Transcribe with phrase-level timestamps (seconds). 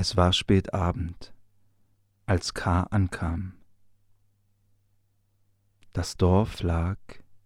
[0.00, 1.34] Es war spät Abend,
[2.24, 2.84] als K.
[2.84, 3.54] ankam.
[5.92, 6.98] Das Dorf lag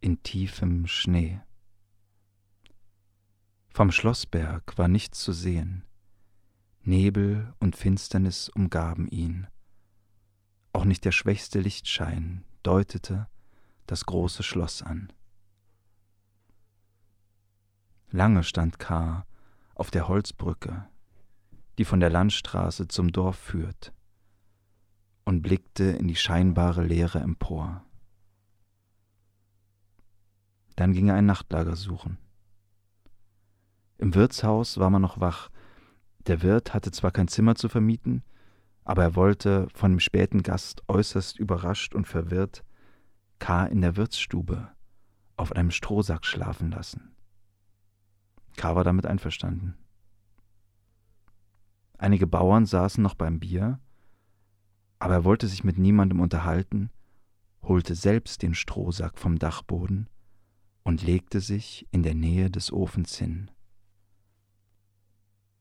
[0.03, 1.41] in tiefem Schnee.
[3.71, 5.87] Vom Schlossberg war nichts zu sehen.
[6.83, 9.47] Nebel und Finsternis umgaben ihn.
[10.75, 13.31] Auch nicht der schwächste Lichtschein deutete
[13.87, 15.11] das große Schloss an.
[18.11, 19.25] Lange stand K.
[19.75, 20.87] auf der Holzbrücke,
[21.79, 23.93] die von der Landstraße zum Dorf führt,
[25.25, 27.85] und blickte in die scheinbare Leere empor.
[30.77, 32.19] Dann ging er ein Nachtlager suchen.
[33.99, 35.51] Im Wirtshaus war man noch wach.
[36.27, 38.25] Der Wirt hatte zwar kein Zimmer zu vermieten,
[38.85, 42.65] aber er wollte von dem späten Gast äußerst überrascht und verwirrt
[43.39, 43.67] K.
[43.67, 44.71] in der Wirtsstube
[45.37, 47.15] auf einem Strohsack schlafen lassen.
[48.57, 48.75] K.
[48.75, 49.75] war damit einverstanden.
[52.03, 53.79] Einige Bauern saßen noch beim Bier,
[54.99, 56.91] aber er wollte sich mit niemandem unterhalten,
[57.63, 60.09] holte selbst den Strohsack vom Dachboden
[60.83, 63.53] und legte sich in der Nähe des Ofens hin.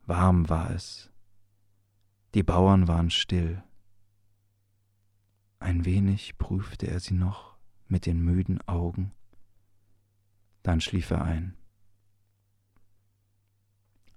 [0.07, 1.11] Warm war es.
[2.33, 3.61] Die Bauern waren still.
[5.59, 7.55] Ein wenig prüfte er sie noch
[7.87, 9.11] mit den müden Augen,
[10.63, 11.55] dann schlief er ein.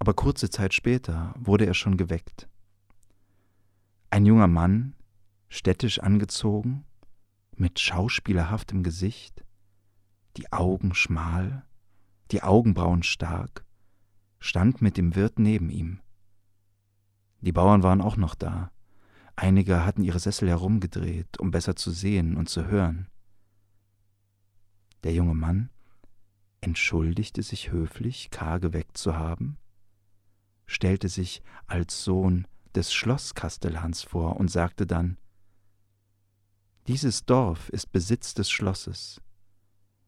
[0.05, 2.47] Aber kurze Zeit später wurde er schon geweckt.
[4.11, 4.93] Ein junger Mann,
[5.49, 6.85] städtisch angezogen,
[7.55, 9.43] mit schauspielerhaftem Gesicht,
[10.37, 11.65] die Augen schmal,
[12.29, 13.65] die Augenbrauen stark,
[14.37, 16.01] stand mit dem Wirt neben ihm.
[17.41, 18.69] Die Bauern waren auch noch da.
[19.35, 23.07] Einige hatten ihre Sessel herumgedreht, um besser zu sehen und zu hören.
[25.03, 25.71] Der junge Mann
[26.61, 28.59] entschuldigte sich höflich, K.
[28.59, 29.57] geweckt zu haben,
[30.67, 35.17] stellte sich als Sohn des Schlosskastellans vor und sagte dann
[36.87, 39.21] Dieses Dorf ist Besitz des Schlosses.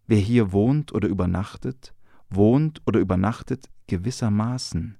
[0.05, 1.93] Wer hier wohnt oder übernachtet,
[2.29, 4.97] wohnt oder übernachtet gewissermaßen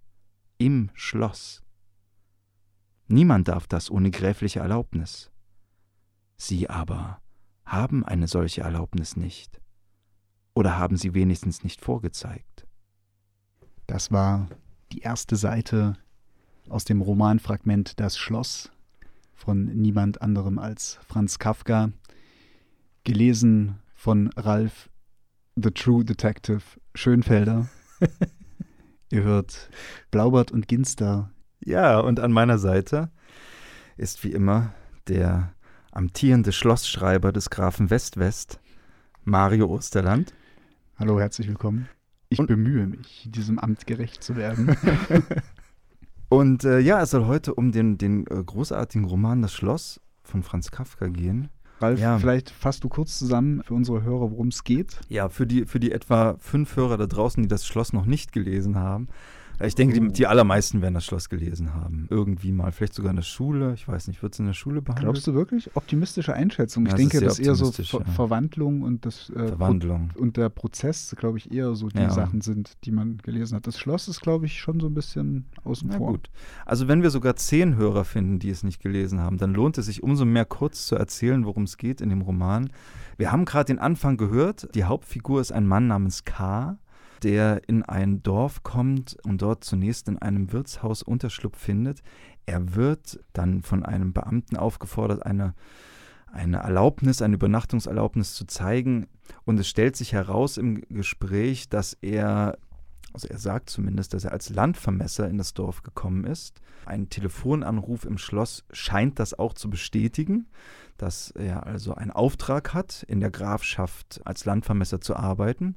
[0.58, 1.62] im Schloss.
[3.08, 5.32] Niemand darf das ohne gräfliche Erlaubnis.
[6.36, 7.22] Sie aber
[7.66, 9.62] haben eine solche Erlaubnis nicht.
[10.54, 12.66] Oder haben sie wenigstens nicht vorgezeigt?
[13.86, 14.48] Das war
[14.92, 15.96] die erste Seite
[16.70, 18.72] aus dem Romanfragment Das Schloss
[19.34, 21.92] von niemand anderem als Franz Kafka,
[23.04, 24.90] gelesen von Ralf
[25.56, 26.62] The True Detective
[26.96, 27.68] Schönfelder.
[29.12, 29.70] Ihr hört
[30.12, 31.32] Blaubart und Ginster.
[31.64, 33.10] Ja, und an meiner Seite
[33.96, 34.74] ist wie immer
[35.08, 35.54] der
[35.92, 38.60] amtierende Schlossschreiber des Grafen Westwest,
[39.24, 40.34] Mario Osterland.
[40.98, 41.88] Hallo, herzlich willkommen.
[42.30, 44.76] Ich und bemühe mich, diesem Amt gerecht zu werden.
[46.30, 50.44] und äh, ja, es soll heute um den, den äh, großartigen Roman Das Schloss von
[50.44, 51.50] Franz Kafka gehen.
[51.80, 52.18] Ralf, ja.
[52.18, 55.00] vielleicht fasst du kurz zusammen für unsere Hörer, worum es geht.
[55.10, 58.32] Ja, für die, für die etwa fünf Hörer da draußen, die das Schloss noch nicht
[58.32, 59.08] gelesen haben.
[59.60, 62.08] Ich denke, die, die, allermeisten werden das Schloss gelesen haben.
[62.12, 62.72] Irgendwie mal.
[62.72, 63.74] Vielleicht sogar in der Schule.
[63.74, 65.06] Ich weiß nicht, wird es in der Schule behandelt?
[65.06, 65.76] Glaubst du wirklich?
[65.76, 66.86] Optimistische Einschätzung.
[66.86, 68.06] Ich ja, denke, das eher so Ver ja.
[68.14, 70.12] Verwandlung und das äh, Verwandlung.
[70.16, 72.12] und der Prozess, glaube ich, eher so die ja.
[72.12, 73.66] Sachen sind, die man gelesen hat.
[73.66, 76.12] Das Schloss ist, glaube ich, schon so ein bisschen außen Na vor.
[76.12, 76.30] gut.
[76.66, 79.88] Also wenn wir sogar zehn Hörer finden, die es nicht gelesen haben, dann lohnt es
[79.88, 82.70] sich umso mehr kurz zu erzählen, worum es geht in dem Roman.
[83.18, 84.70] Wir haben gerade den Anfang gehört.
[84.76, 86.78] Die Hauptfigur ist ein Mann namens K
[87.24, 92.02] der in ein Dorf kommt und dort zunächst in einem Wirtshaus Unterschlupf findet.
[92.46, 95.54] Er wird dann von einem Beamten aufgefordert, eine,
[96.32, 99.08] eine Erlaubnis, eine Übernachtungserlaubnis zu zeigen.
[99.46, 102.58] Und es stellt sich heraus im Gespräch, dass er
[103.18, 106.62] also er sagt zumindest, dass er als Landvermesser in das Dorf gekommen ist.
[106.86, 110.48] Ein Telefonanruf im Schloss scheint das auch zu bestätigen,
[110.98, 115.76] dass er also einen Auftrag hat, in der Grafschaft als Landvermesser zu arbeiten.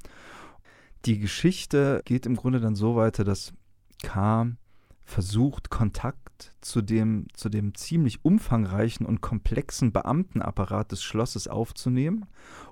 [1.06, 3.52] Die Geschichte geht im Grunde dann so weiter, dass
[4.02, 4.52] K
[5.10, 12.26] versucht, Kontakt zu dem, zu dem ziemlich umfangreichen und komplexen Beamtenapparat des Schlosses aufzunehmen,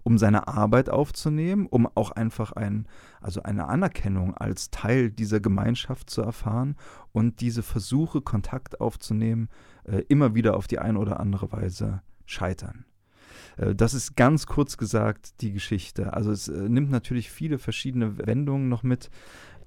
[0.04, 2.86] um seine Arbeit aufzunehmen, um auch einfach ein,
[3.20, 6.76] also eine Anerkennung als Teil dieser Gemeinschaft zu erfahren
[7.12, 9.48] und diese Versuche, Kontakt aufzunehmen,
[9.84, 12.84] äh, immer wieder auf die eine oder andere Weise scheitern.
[13.58, 16.12] Äh, das ist ganz kurz gesagt die Geschichte.
[16.14, 19.10] Also es äh, nimmt natürlich viele verschiedene Wendungen noch mit.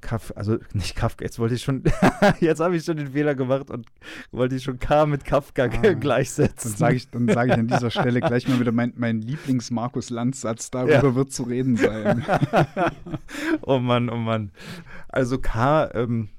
[0.01, 1.83] Kaf also nicht Kafka, jetzt wollte ich schon,
[2.39, 3.85] jetzt habe ich schon den Fehler gemacht und
[4.31, 6.71] wollte ich schon K mit Kafka ah, gleichsetzen.
[6.71, 10.93] Dann sage ich, sag ich an dieser Stelle gleich mal wieder mein, mein Lieblings-Markus-Lanz-Satz, darüber
[10.93, 11.15] ja.
[11.15, 12.25] wird zu reden sein.
[13.61, 14.51] oh Mann, oh Mann.
[15.07, 16.29] Also K, ähm,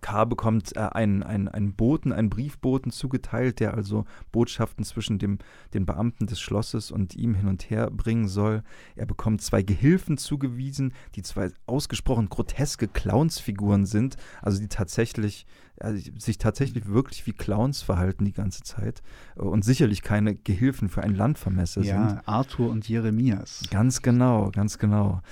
[0.00, 0.24] K.
[0.24, 5.38] bekommt äh, einen, einen, einen Boten, einen Briefboten zugeteilt, der also Botschaften zwischen dem,
[5.74, 8.62] den Beamten des Schlosses und ihm hin und her bringen soll.
[8.96, 15.46] Er bekommt zwei Gehilfen zugewiesen, die zwei ausgesprochen groteske Clownsfiguren sind, also die tatsächlich
[15.80, 19.02] also sich tatsächlich wirklich wie Clowns verhalten die ganze Zeit
[19.36, 22.16] äh, und sicherlich keine Gehilfen für ein Landvermesser ja, sind.
[22.16, 23.64] Ja, Arthur und Jeremias.
[23.70, 25.22] Ganz genau, ganz genau.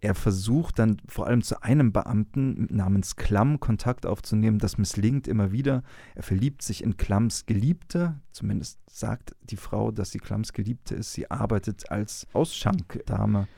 [0.00, 4.58] Er versucht dann vor allem zu einem Beamten namens Klamm Kontakt aufzunehmen.
[4.58, 5.82] Das misslingt immer wieder.
[6.14, 8.20] Er verliebt sich in Klamms Geliebte.
[8.30, 11.14] Zumindest sagt die Frau, dass sie Klamms Geliebte ist.
[11.14, 13.48] Sie arbeitet als Ausschankdame.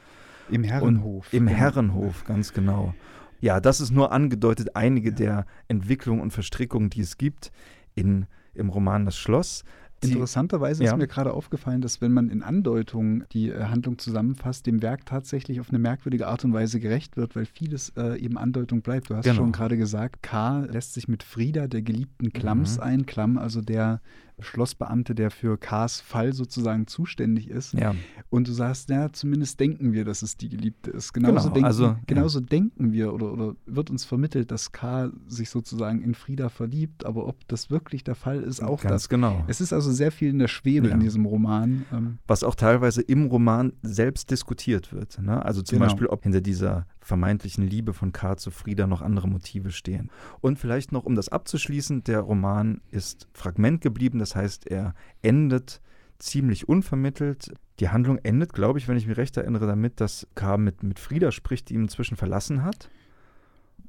[0.49, 1.33] Im Herrenhof.
[1.33, 1.59] Im genau.
[1.59, 2.95] Herrenhof, ganz genau.
[3.41, 5.17] Ja, das ist nur angedeutet einige ja.
[5.17, 7.53] der Entwicklungen und Verstrickungen, die es gibt
[7.95, 9.65] in, im Roman Das Schloss.
[10.01, 10.93] Interessanterweise ja.
[10.93, 15.07] ist mir gerade aufgefallen, dass wenn man in Andeutungen die äh, Handlung zusammenfasst, dem Werk
[15.07, 19.11] tatsächlich auf eine merkwürdige Art und Weise gerecht wird, weil vieles äh, eben Andeutung bleibt.
[19.11, 19.37] Du hast genau.
[19.37, 22.83] schon gerade gesagt, K lässt sich mit Frieda, der geliebten Klamms, mhm.
[22.83, 23.07] ein.
[23.07, 24.01] Klamm, also der
[24.41, 27.75] Schlossbeamte, der für Kars Fall sozusagen zuständig ist.
[27.75, 27.95] Ja.
[28.31, 31.13] Und du sagst, ja, zumindest denken wir, dass es die Geliebte ist.
[31.13, 32.47] Genauso, genau, denken, also, genauso ja.
[32.47, 37.27] denken wir oder, oder wird uns vermittelt, dass K sich sozusagen in Frieda verliebt, aber
[37.27, 39.09] ob das wirklich der Fall ist, auch Ganz das.
[39.09, 39.45] genau.
[39.47, 40.95] Es ist also sehr viel in der Schwebe ja.
[40.95, 41.85] in diesem Roman.
[41.93, 42.19] Ähm.
[42.27, 45.21] Was auch teilweise im Roman selbst diskutiert wird.
[45.21, 45.45] Ne?
[45.45, 45.87] Also zum genau.
[45.87, 50.11] Beispiel, ob hinter dieser vermeintlichen Liebe von K zu Frieda noch andere Motive stehen.
[50.41, 55.81] Und vielleicht noch, um das abzuschließen, der Roman ist Fragment geblieben, das heißt, er endet
[56.19, 57.53] ziemlich unvermittelt.
[57.81, 60.99] Die Handlung endet, glaube ich, wenn ich mich recht erinnere, damit, dass K mit, mit
[60.99, 62.91] Frieda spricht, die ihn inzwischen verlassen hat.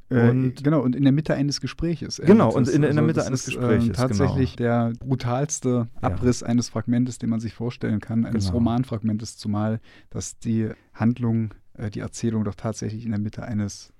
[0.09, 2.21] Äh, und, genau, und in der Mitte eines Gespräches.
[2.23, 3.89] Genau, und in, in, der Mitte also eines Gespräches.
[3.89, 4.89] Äh, tatsächlich genau.
[4.89, 6.47] der brutalste Abriss ja.
[6.47, 8.59] eines Fragmentes, den man sich vorstellen kann, eines genau.
[8.59, 13.91] Romanfragmentes, zumal, dass die Handlung äh, die Erzählung doch tatsächlich in der Mitte eines,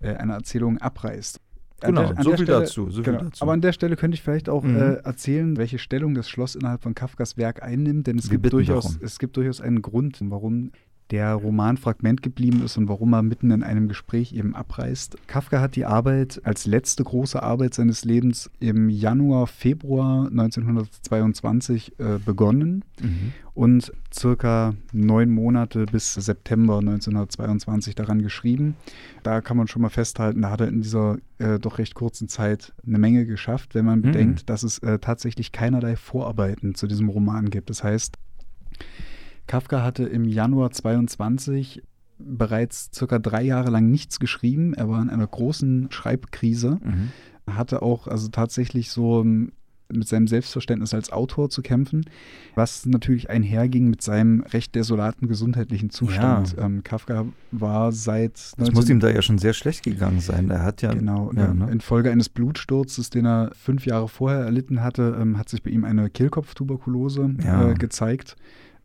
[0.00, 1.40] äh, einer Erzählung abreißt.
[1.80, 3.42] Genau, der, so, viel Stelle, dazu, so genau, viel dazu.
[3.42, 4.76] Aber an der Stelle könnte ich vielleicht auch mhm.
[4.76, 8.98] äh, erzählen, welche Stellung das Schloss innerhalb von Kafkas Werk einnimmt, denn es, gibt durchaus,
[9.02, 10.72] es gibt durchaus einen Grund, warum
[11.10, 15.16] der Roman Fragment geblieben ist und warum er mitten in einem Gespräch eben abreißt.
[15.26, 22.18] Kafka hat die Arbeit als letzte große Arbeit seines Lebens im Januar, Februar 1922 äh,
[22.24, 23.32] begonnen mhm.
[23.54, 28.74] und circa neun Monate bis September 1922 daran geschrieben.
[29.22, 32.28] Da kann man schon mal festhalten, da hat er in dieser äh, doch recht kurzen
[32.28, 34.02] Zeit eine Menge geschafft, wenn man mhm.
[34.02, 37.70] bedenkt, dass es äh, tatsächlich keinerlei Vorarbeiten zu diesem Roman gibt.
[37.70, 38.16] Das heißt,
[39.46, 41.82] Kafka hatte im Januar 22
[42.18, 44.74] bereits circa drei Jahre lang nichts geschrieben.
[44.74, 47.10] Er war in einer großen Schreibkrise, mhm.
[47.50, 49.52] hatte auch also tatsächlich so ähm,
[49.92, 52.04] mit seinem Selbstverständnis als Autor zu kämpfen,
[52.54, 56.56] was natürlich einherging mit seinem recht desolaten gesundheitlichen Zustand.
[56.56, 56.64] Ja.
[56.64, 58.36] Ähm, Kafka war seit.
[58.58, 60.50] Es muss ihm da ja schon sehr schlecht gegangen sein.
[60.50, 60.92] Er hat ja.
[60.92, 61.70] Genau, ja, ne?
[61.70, 65.84] infolge eines Blutsturzes, den er fünf Jahre vorher erlitten hatte, ähm, hat sich bei ihm
[65.84, 67.70] eine Kehlkopftuberkulose ja.
[67.70, 68.36] äh, gezeigt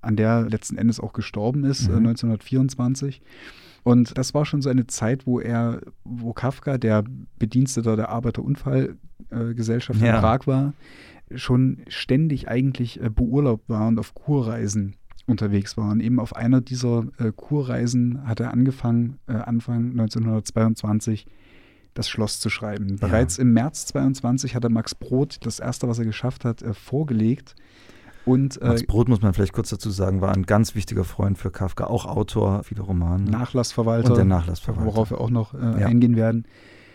[0.01, 1.93] an der letzten Endes auch gestorben ist, mhm.
[1.93, 3.21] äh, 1924.
[3.83, 7.03] Und das war schon so eine Zeit, wo er, wo Kafka, der
[7.39, 10.15] Bediensteter der Arbeiterunfallgesellschaft äh, ja.
[10.15, 10.73] in Prag war,
[11.33, 14.95] schon ständig eigentlich äh, beurlaubt war und auf Kurreisen
[15.25, 15.91] unterwegs war.
[15.91, 17.05] Und eben auf einer dieser
[17.35, 21.27] Kurreisen hat er angefangen, Anfang 1922
[21.93, 22.97] das Schloss zu schreiben.
[22.97, 23.43] Bereits ja.
[23.43, 27.55] im März 22 hat er Max Brot das erste, was er geschafft hat, vorgelegt.
[28.25, 31.37] Und, äh, Max Brot, muss man vielleicht kurz dazu sagen, war ein ganz wichtiger Freund
[31.37, 33.23] für Kafka, auch Autor vieler Romane.
[33.23, 34.09] Nachlassverwalter.
[34.09, 34.85] Und der Nachlassverwalter.
[34.85, 35.87] Worauf wir auch noch äh, ja.
[35.87, 36.45] eingehen werden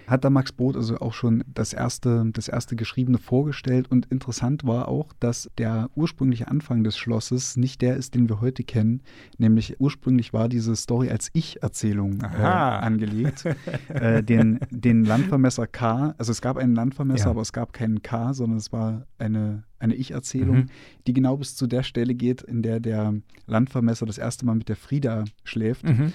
[0.06, 3.90] hat da Max Brot also auch schon das erste, das erste Geschriebene vorgestellt.
[3.90, 8.40] Und interessant war auch, dass der ursprüngliche Anfang des Schlosses nicht der ist, den wir
[8.40, 9.02] heute kennen.
[9.38, 13.44] Nämlich ursprünglich war diese Story als Ich-Erzählung äh, angelegt.
[13.88, 17.30] äh, den, den Landvermesser K, also es gab einen Landvermesser, ja.
[17.30, 20.70] aber es gab keinen K, sondern es war eine, eine Ich-Erzählung, mhm.
[21.06, 23.14] die genau bis zu der Stelle geht, in der der
[23.46, 25.84] Landvermesser das erste Mal mit der Frieda schläft.
[25.84, 26.12] Mhm.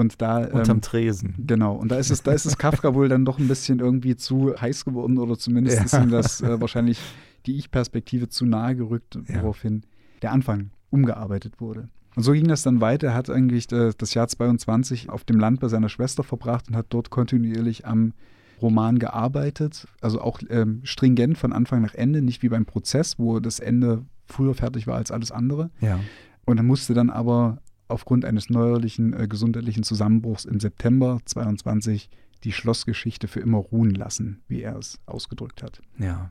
[0.00, 1.34] Und da, Unterm ähm, Tresen.
[1.46, 1.76] Genau.
[1.76, 4.54] Und da ist es, da ist es Kafka wohl dann doch ein bisschen irgendwie zu
[4.58, 5.84] heiß geworden oder zumindest ja.
[5.84, 6.98] ist ihm das äh, wahrscheinlich
[7.46, 9.82] die Ich-Perspektive zu nahe gerückt, woraufhin
[10.22, 11.88] der Anfang umgearbeitet wurde.
[12.16, 13.08] Und so ging das dann weiter.
[13.08, 16.76] Er hat eigentlich äh, das Jahr 22 auf dem Land bei seiner Schwester verbracht und
[16.76, 18.12] hat dort kontinuierlich am
[18.60, 19.86] Roman gearbeitet.
[20.00, 24.04] Also auch ähm, stringent von Anfang nach Ende, nicht wie beim Prozess, wo das Ende
[24.26, 25.70] früher fertig war als alles andere.
[25.80, 26.00] Ja.
[26.44, 27.58] Und er musste dann aber
[27.90, 32.08] aufgrund eines neuerlichen äh, gesundheitlichen Zusammenbruchs im September 22
[32.44, 35.80] die Schlossgeschichte für immer ruhen lassen, wie er es ausgedrückt hat.
[35.98, 36.30] Ja.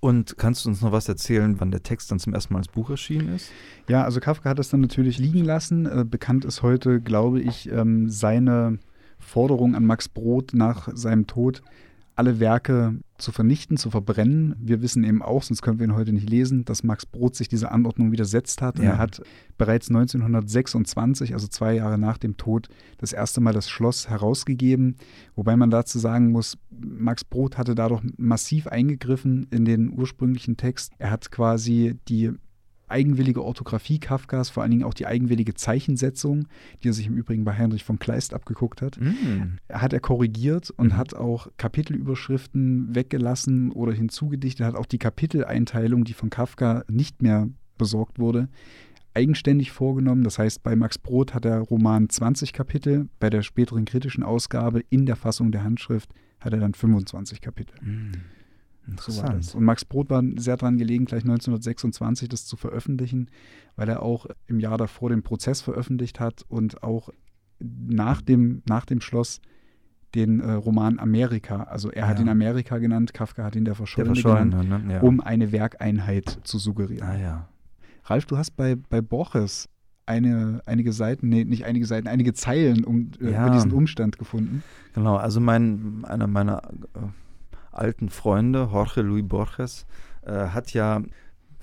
[0.00, 2.68] Und kannst du uns noch was erzählen, wann der Text dann zum ersten Mal als
[2.68, 3.50] Buch erschienen ist?
[3.88, 5.86] Ja, also Kafka hat es dann natürlich liegen lassen.
[5.86, 8.78] Äh, bekannt ist heute, glaube ich, ähm, seine
[9.18, 11.62] Forderung an Max Brod nach seinem Tod,
[12.16, 14.56] alle Werke zu vernichten, zu verbrennen.
[14.58, 17.48] Wir wissen eben auch, sonst können wir ihn heute nicht lesen, dass Max Brod sich
[17.48, 18.78] dieser Anordnung widersetzt hat.
[18.78, 18.84] Ja.
[18.84, 19.22] er hat
[19.58, 22.68] bereits 1926, also zwei Jahre nach dem Tod,
[22.98, 24.96] das erste Mal das Schloss herausgegeben.
[25.34, 30.92] Wobei man dazu sagen muss, Max Brod hatte dadurch massiv eingegriffen in den ursprünglichen Text.
[30.98, 32.32] Er hat quasi die
[32.88, 36.46] eigenwillige Orthographie Kafkas, vor allen Dingen auch die eigenwillige Zeichensetzung,
[36.82, 39.58] die er sich im Übrigen bei Heinrich von Kleist abgeguckt hat, Mm.
[39.72, 40.96] hat er korrigiert und Mhm.
[40.96, 47.48] hat auch Kapitelüberschriften weggelassen oder hinzugedichtet, hat auch die Kapiteleinteilung, die von Kafka nicht mehr
[47.78, 48.48] besorgt wurde,
[49.14, 50.24] eigenständig vorgenommen.
[50.24, 54.82] Das heißt, bei Max Brod hat der Roman 20 Kapitel, bei der späteren kritischen Ausgabe
[54.90, 57.74] in der Fassung der Handschrift hat er dann 25 Kapitel.
[57.82, 58.12] Mm.
[58.86, 58.92] So.
[58.92, 59.54] Interessant.
[59.54, 63.28] Und Max Brod war sehr daran gelegen, gleich 1926 das zu veröffentlichen,
[63.76, 67.10] weil er auch im Jahr davor den Prozess veröffentlicht hat und auch
[67.58, 69.40] nach dem, nach dem Schloss
[70.14, 72.24] den äh, Roman Amerika, also er hat Ja.
[72.24, 74.94] ihn Amerika genannt, Kafka hat ihn der Der Verschollene Verschollene, genannt, ne?
[74.94, 75.00] Ja.
[75.02, 77.06] um eine Werkeinheit zu suggerieren.
[77.06, 77.48] ah ja.
[78.04, 79.68] Ralf, du hast bei, bei Borges
[80.06, 83.42] eine, einige Seiten, nee, nicht einige Seiten, einige Zeilen um, äh, Ja.
[83.42, 84.62] über diesen Umstand gefunden.
[84.94, 86.62] Genau, also mein, einer meiner
[86.94, 87.00] äh,
[87.78, 89.86] alten Freunde, Jorge Luis Borges,
[90.22, 91.02] äh, hat ja,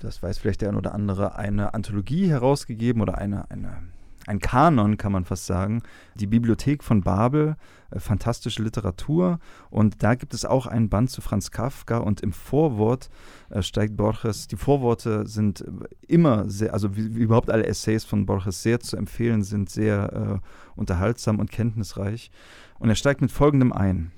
[0.00, 3.82] das weiß vielleicht der ein oder andere, eine Anthologie herausgegeben oder eine, eine,
[4.26, 5.82] ein Kanon, kann man fast sagen,
[6.14, 7.56] die Bibliothek von Babel,
[7.90, 9.38] äh, fantastische Literatur.
[9.70, 13.10] Und da gibt es auch einen Band zu Franz Kafka und im Vorwort
[13.50, 15.70] äh, steigt Borges, die Vorworte sind äh,
[16.06, 20.40] immer sehr, also wie, wie überhaupt alle Essays von Borges sehr zu empfehlen sind, sehr
[20.42, 22.30] äh, unterhaltsam und kenntnisreich.
[22.78, 24.10] Und er steigt mit folgendem ein.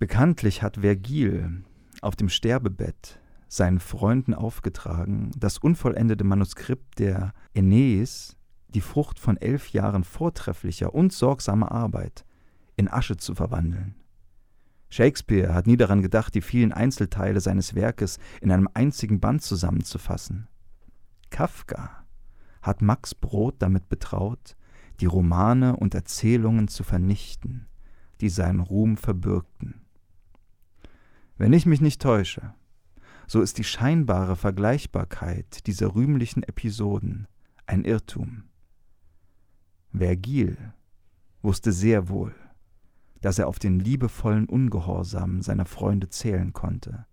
[0.00, 1.62] Bekanntlich hat Vergil
[2.00, 8.34] auf dem Sterbebett seinen Freunden aufgetragen, das unvollendete Manuskript der Aeneis,
[8.68, 12.24] die Frucht von elf Jahren vortrefflicher und sorgsamer Arbeit,
[12.76, 13.94] in Asche zu verwandeln.
[14.88, 20.48] Shakespeare hat nie daran gedacht, die vielen Einzelteile seines Werkes in einem einzigen Band zusammenzufassen.
[21.28, 22.06] Kafka
[22.62, 24.56] hat Max Brod damit betraut,
[25.00, 27.66] die Romane und Erzählungen zu vernichten,
[28.22, 29.82] die seinen Ruhm verbürgten.
[31.40, 32.52] Wenn ich mich nicht täusche,
[33.26, 37.28] so ist die scheinbare Vergleichbarkeit dieser rühmlichen Episoden
[37.64, 38.42] ein Irrtum.
[39.90, 40.58] Vergil
[41.40, 42.34] wusste sehr wohl,
[43.22, 47.06] dass er auf den liebevollen Ungehorsam seiner Freunde zählen konnte,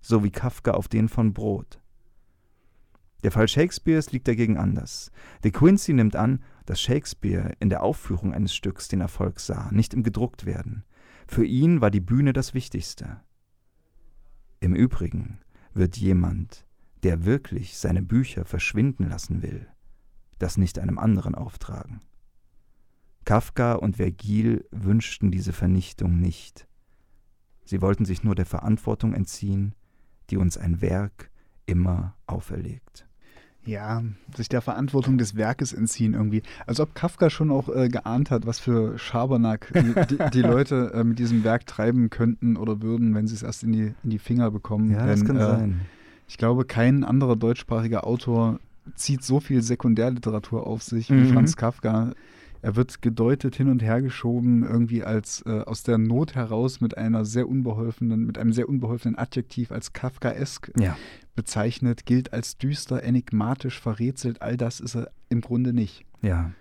[0.00, 1.80] so wie Kafka auf den von Brot.
[3.22, 5.12] Der Fall Shakespeares liegt dagegen anders.
[5.44, 9.94] De Quincey nimmt an, dass Shakespeare in der Aufführung eines Stücks den Erfolg sah, nicht
[9.94, 10.82] im Gedrucktwerden.
[11.28, 13.20] Für ihn war die Bühne das Wichtigste.
[14.62, 15.40] Im Übrigen
[15.74, 16.64] wird jemand,
[17.02, 19.66] der wirklich seine Bücher verschwinden lassen will,
[20.38, 22.00] das nicht einem anderen auftragen.
[23.24, 26.68] Kafka und Vergil wünschten diese Vernichtung nicht.
[27.64, 29.74] Sie wollten sich nur der Verantwortung entziehen,
[30.30, 31.32] die uns ein Werk
[31.66, 33.08] immer auferlegt.
[33.64, 34.02] Ja,
[34.36, 36.42] sich der Verantwortung des Werkes entziehen irgendwie.
[36.66, 41.04] Als ob Kafka schon auch äh, geahnt hat, was für Schabernack die, die, Leute äh,
[41.04, 44.18] mit diesem Werk treiben könnten oder würden, wenn sie es erst in die, in die
[44.18, 44.90] Finger bekommen.
[44.90, 45.68] Denn, äh,
[46.26, 48.58] Ich glaube, kein anderer deutschsprachiger Autor
[48.96, 51.32] zieht so viel Sekundärliteratur auf sich wie Mhm.
[51.32, 52.12] Franz Kafka.
[52.62, 56.96] Er wird gedeutet hin und her geschoben, irgendwie als äh, aus der Not heraus mit
[56.96, 60.96] einer sehr unbeholfenen, mit einem sehr unbeholfenen Adjektiv als Kafkaesk Ja,
[61.34, 64.42] bezeichnet, gilt als düster, enigmatisch, verrätselt.
[64.42, 66.04] All das ist er im Grunde nicht.
[66.22, 66.52] ja.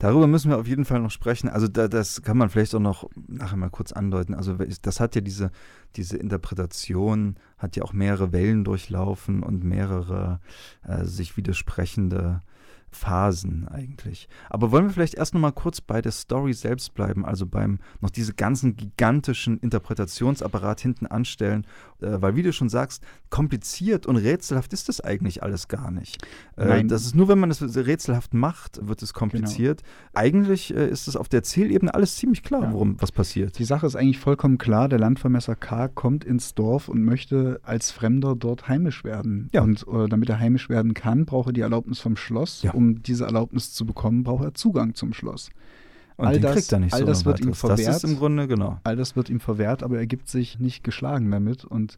[0.00, 1.48] Darüber müssen wir auf jeden Fall noch sprechen.
[1.48, 4.32] Also da, das kann man vielleicht auch noch nachher mal kurz andeuten.
[4.32, 5.50] Also das hat ja diese,
[5.96, 10.38] diese Interpretation, hat ja auch mehrere Wellen durchlaufen und mehrere
[10.84, 12.42] äh, sich widersprechende
[12.90, 14.28] Phasen eigentlich.
[14.50, 17.78] Aber wollen wir vielleicht erst noch mal kurz bei der Story selbst bleiben, also beim
[18.00, 21.66] noch diese ganzen gigantischen Interpretationsapparat hinten anstellen,
[22.00, 26.22] weil wie du schon sagst, kompliziert und rätselhaft ist das eigentlich alles gar nicht.
[26.56, 26.88] Äh, Nein.
[26.88, 29.82] das ist nur, wenn man es rätselhaft macht, wird es kompliziert.
[30.14, 32.72] Eigentlich äh, ist es auf der Zielebene alles ziemlich klar, Ja.
[32.72, 33.58] worum was passiert.
[33.58, 34.88] Die Sache ist eigentlich vollkommen klar.
[34.88, 35.88] Der Landvermesser K.
[35.88, 39.48] kommt ins Dorf und möchte als Fremder dort heimisch werden.
[39.52, 39.62] Ja.
[39.62, 42.62] Und äh, damit er heimisch werden kann, braucht er die Erlaubnis vom Schloss.
[42.62, 42.72] Ja.
[42.72, 45.50] Um diese Erlaubnis zu bekommen, braucht er Zugang zum Schloss.
[46.18, 47.60] Und all den das- kriegt er nicht all so das wird ihm weiteres.
[47.62, 47.96] Das verwehrt.
[47.96, 48.78] ist im Grunde, genau.
[48.84, 51.64] All das wird ihm verwehrt, aber er gibt sich nicht geschlagen damit.
[51.64, 51.96] Und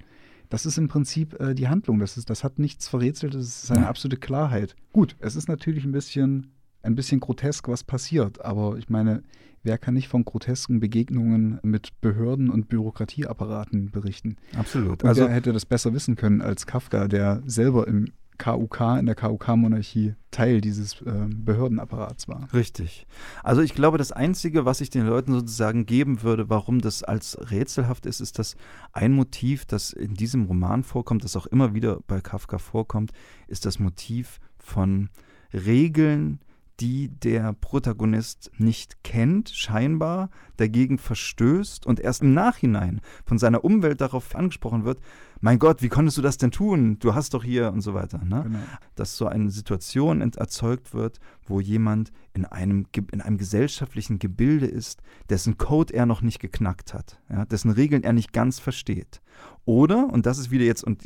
[0.51, 1.99] das ist im Prinzip äh, die Handlung.
[1.99, 3.89] Das, ist, das hat nichts Verrätseltes, es ist eine Ja.
[3.89, 4.77] absolute Klarheit.
[4.93, 9.23] Gut, es ist natürlich ein bisschen, ein bisschen grotesk, was passiert, aber ich meine,
[9.63, 14.37] wer kann nicht von grotesken Begegnungen mit Behörden und Bürokratieapparaten berichten?
[14.57, 15.03] Absolut.
[15.03, 18.09] Und Also wer hätte das besser wissen können als Kafka, der selber im
[18.41, 22.49] KUK, in der KUK-Monarchie Teil dieses äh, Behördenapparats war.
[22.55, 23.07] Richtig.
[23.43, 27.37] Also ich glaube, das Einzige, was ich den Leuten sozusagen geben würde, warum das als
[27.51, 28.57] rätselhaft ist, ist, dass
[28.93, 33.13] ein Motiv, das in diesem Roman vorkommt, das auch immer wieder bei Kafka vorkommt,
[33.47, 35.11] ist das Motiv von
[35.53, 36.41] Regeln,
[36.81, 44.01] die der Protagonist nicht kennt, scheinbar dagegen verstößt und erst im Nachhinein von seiner Umwelt
[44.01, 45.01] darauf angesprochen wird,
[45.43, 46.99] mein Gott, wie konntest du das denn tun?
[46.99, 48.19] Du hast doch hier und so weiter.
[48.23, 48.43] Ne?
[48.45, 48.59] Genau.
[48.95, 55.03] Dass so eine Situation erzeugt wird, wo jemand in einem, in einem gesellschaftlichen Gebilde ist,
[55.31, 57.47] dessen Code er noch nicht geknackt hat, ja?
[57.47, 59.23] dessen Regeln er nicht ganz versteht.
[59.65, 61.05] Oder, und das ist wieder jetzt, und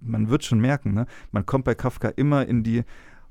[0.00, 1.06] man wird schon merken, ne?
[1.30, 2.82] man kommt bei Kafka immer in die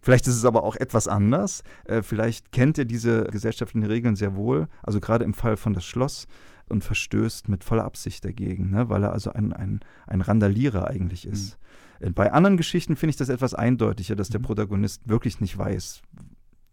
[0.04, 1.64] Vielleicht ist es aber auch etwas anders.
[1.86, 4.68] Äh, vielleicht kennt er diese gesellschaftlichen Regeln sehr wohl.
[4.84, 6.28] Also gerade im Fall von das Schloss
[6.68, 8.90] und verstößt mit voller Absicht dagegen, ne?
[8.90, 11.58] weil er also ein, ein, ein Randalierer eigentlich ist.
[12.02, 12.14] Mhm.
[12.16, 14.46] Bei anderen Geschichten finde ich das etwas eindeutiger, dass der mhm.
[14.46, 16.02] Protagonist wirklich nicht weiß,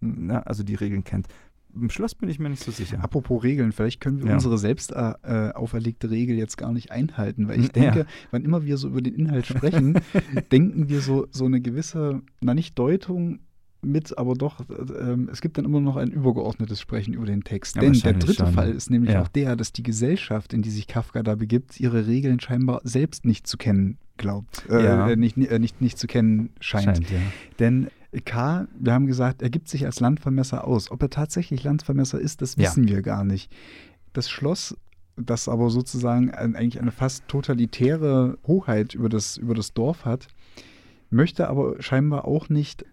[0.01, 0.45] ne?
[0.45, 1.29] also die Regeln kennt.
[1.75, 3.03] Im Schloss bin ich mir nicht so sicher.
[3.03, 4.35] Apropos Regeln, vielleicht können wir ja.
[4.35, 8.07] unsere selbst äh, auferlegte Regel jetzt gar nicht einhalten, weil ich denke, ja.
[8.31, 9.99] wann immer wir so über den Inhalt sprechen,
[10.53, 13.41] denken wir so, so eine gewisse, na nicht Deutung,
[13.83, 17.77] mit, aber doch, äh, es gibt dann immer noch ein übergeordnetes Sprechen über den Text.
[17.77, 18.53] Ja, Denn der dritte schon.
[18.53, 22.07] Fall ist nämlich auch der, dass die Gesellschaft, in die sich Kafka da begibt, ihre
[22.07, 26.51] Regeln scheinbar selbst nicht zu kennen glaubt, äh, äh, nicht, äh, nicht, nicht zu kennen
[26.61, 26.85] scheint.
[26.85, 27.07] scheint
[27.59, 27.89] Denn
[28.25, 30.91] K, wir haben gesagt, er gibt sich als Landvermesser aus.
[30.91, 33.53] Ob er tatsächlich Landvermesser ist, das wissen wir gar nicht.
[34.13, 34.77] Das Schloss
[35.27, 40.29] das aber sozusagen eigentlich eine fast totalitäre Hoheit über das, über das Dorf hat,
[41.11, 42.85] möchte aber scheinbar auch nicht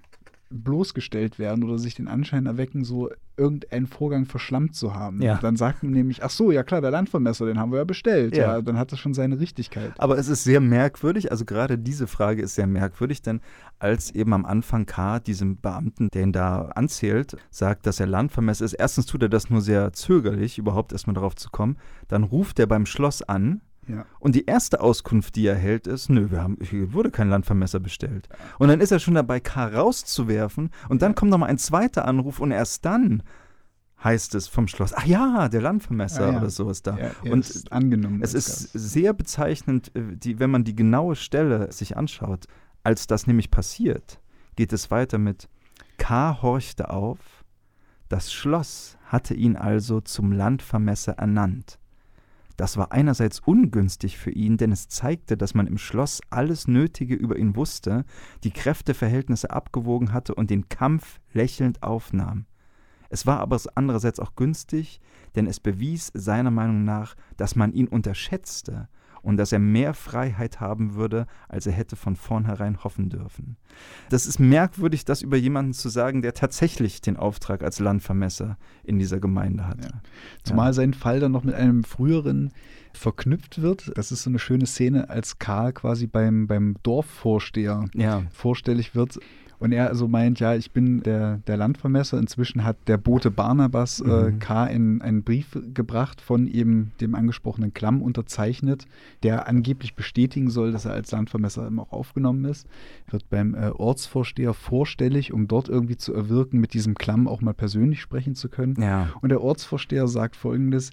[0.50, 5.22] bloßgestellt werden oder sich den Anschein erwecken, so irgendeinen Vorgang verschlammt zu haben.
[5.22, 5.38] Ja.
[5.38, 8.36] Dann sagt man nämlich, ach so, ja klar, der Landvermesser, den haben wir ja bestellt.
[8.36, 8.56] Ja.
[8.56, 8.62] ja.
[8.62, 9.92] dann hat das schon seine Richtigkeit.
[9.98, 13.42] Aber es ist sehr merkwürdig, also gerade diese Frage ist sehr merkwürdig, denn
[13.80, 15.20] als eben am Anfang K.
[15.20, 19.50] diesem Beamten, der ihn da anzählt, sagt, dass er Landvermesser ist, erstens tut er das
[19.50, 21.77] nur sehr zögerlich, überhaupt erstmal darauf zu kommen,
[22.08, 24.06] dann ruft er beim Schloss an ja.
[24.20, 27.79] Und die erste Auskunft, die er hält, ist, nö, wir haben, hier wurde kein Landvermesser
[27.79, 28.27] bestellt.
[28.60, 32.40] Und dann ist er schon dabei, K rauszuwerfen und dann kommt nochmal ein zweiter Anruf
[32.40, 33.24] und erst dann
[34.03, 36.38] heißt es vom Schloss, ach ja, der Landvermesser ja, ja.
[36.38, 36.98] oder so ist da.
[36.98, 38.22] Ja, und ist angenommen.
[38.22, 42.46] Es ist sehr bezeichnend, äh, die, wenn man die genaue Stelle sich anschaut,
[42.83, 44.20] als das nämlich passiert,
[44.55, 45.50] geht es weiter mit
[45.98, 47.18] K horchte auf,
[48.09, 51.79] das Schloss hatte ihn also zum Landvermesser ernannt.
[52.57, 57.13] Das war einerseits ungünstig für ihn, denn es zeigte, dass man im Schloss alles Nötige
[57.13, 58.03] über ihn wusste,
[58.43, 62.48] die Kräfteverhältnisse abgewogen hatte und den Kampf lächelnd aufnahm.
[63.09, 65.00] Es war aber andererseits auch günstig,
[65.35, 68.89] denn es bewies seiner Meinung nach, dass man ihn unterschätzte
[69.22, 73.58] und dass er mehr Freiheit haben würde, als er hätte von vornherein hoffen dürfen.
[74.10, 79.00] Das ist merkwürdig, das über jemanden zu sagen, der tatsächlich den Auftrag als Landvermesser in
[79.00, 79.84] dieser Gemeinde hat.
[79.84, 80.01] Ja.
[80.44, 80.74] Zumal ja.
[80.74, 82.51] sein Fall dann noch mit einem früheren
[82.94, 83.92] verknüpft wird.
[83.96, 88.24] Das ist so eine schöne Szene, als Karl quasi beim, beim Dorfvorsteher ja.
[88.32, 89.20] vorstellig wird
[89.59, 92.20] und er also meint, ja, ich bin der, der Landvermesser.
[92.20, 94.39] Inzwischen hat der Bote Barnabas äh, mhm.
[94.39, 94.65] K.
[94.67, 98.85] In, einen Brief gebracht von eben dem angesprochenen Klamm unterzeichnet,
[99.24, 102.67] der angeblich bestätigen soll, dass er als Landvermesser auch aufgenommen ist.
[103.09, 107.53] Wird beim äh, Ortsvorsteher vorstellig, um dort irgendwie zu erwirken, mit diesem Klamm auch mal
[107.53, 108.75] persönlich sprechen zu können.
[108.79, 109.09] Ja.
[109.22, 110.91] Und der Ortsvorsteher sagt folgendes: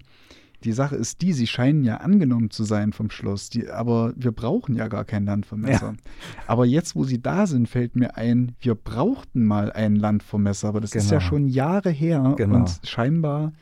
[0.63, 4.31] die Sache ist die, sie scheinen ja angenommen zu sein vom Schloss, die, aber wir
[4.31, 5.93] brauchen ja gar keinen Landvermesser.
[5.93, 6.11] Ja.
[6.47, 10.81] Aber jetzt, wo sie da sind, fällt mir ein, wir brauchten mal einen Landvermesser, aber
[10.81, 11.03] das genau.
[11.03, 11.29] ist ja genau.
[11.29, 12.57] schon Jahre her genau.
[12.57, 13.53] und scheinbar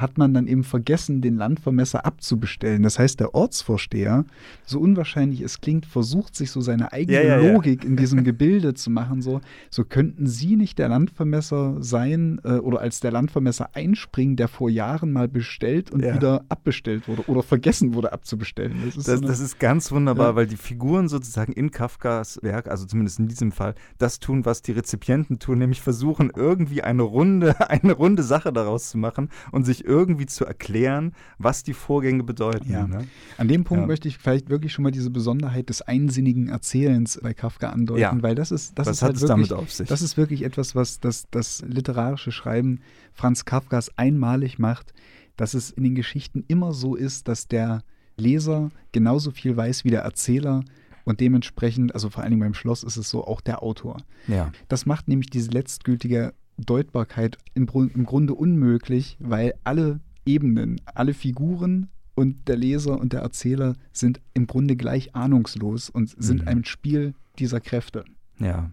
[0.00, 2.82] hat man dann eben vergessen, den Landvermesser abzubestellen.
[2.82, 4.24] Das heißt, der Ortsvorsteher,
[4.64, 7.90] so unwahrscheinlich es klingt, versucht sich so seine eigene ja, ja, Logik ja.
[7.90, 9.22] in diesem Gebilde zu machen.
[9.22, 14.48] So, so könnten Sie nicht der Landvermesser sein äh, oder als der Landvermesser einspringen, der
[14.48, 18.74] vor Jahren mal bestellt und wieder abbestellt wurde oder vergessen wurde abzubestellen.
[18.84, 22.40] Das ist, das, so eine, das ist ganz wunderbar, weil die Figuren sozusagen in Kafkas
[22.42, 26.82] Werk, also zumindest in diesem Fall, das tun, was die Rezipienten tun, nämlich versuchen, irgendwie
[26.82, 31.74] eine runde, eine runde Sache daraus zu machen und sich irgendwie zu erklären, was die
[31.74, 32.70] Vorgänge bedeuten.
[32.70, 32.86] Ja.
[32.86, 33.06] Ne?
[33.36, 33.86] An dem Punkt ja.
[33.86, 38.22] möchte ich vielleicht wirklich schon mal diese Besonderheit des einsinnigen Erzählens bei Kafka andeuten, ja.
[38.22, 39.88] weil das ist, das was ist halt wirklich, damit auf sich?
[39.88, 42.80] Das ist wirklich etwas, was das, das literarische Schreiben
[43.12, 44.94] Franz Kafkas einmalig macht,
[45.36, 47.82] dass es in den Geschichten immer so ist, dass der
[48.16, 50.62] Leser genauso viel weiß wie der Erzähler
[51.04, 53.96] und dementsprechend, also vor allen Dingen beim Schloss ist es so, auch der Autor.
[54.28, 54.52] Ja.
[54.68, 61.88] Das macht nämlich diese letztgültige Deutbarkeit im, im Grunde unmöglich, weil alle Ebenen, alle Figuren
[62.14, 66.48] und der Leser und der Erzähler sind im Grunde gleich ahnungslos und sind mhm.
[66.48, 68.04] ein Spiel dieser Kräfte.
[68.38, 68.70] Ja.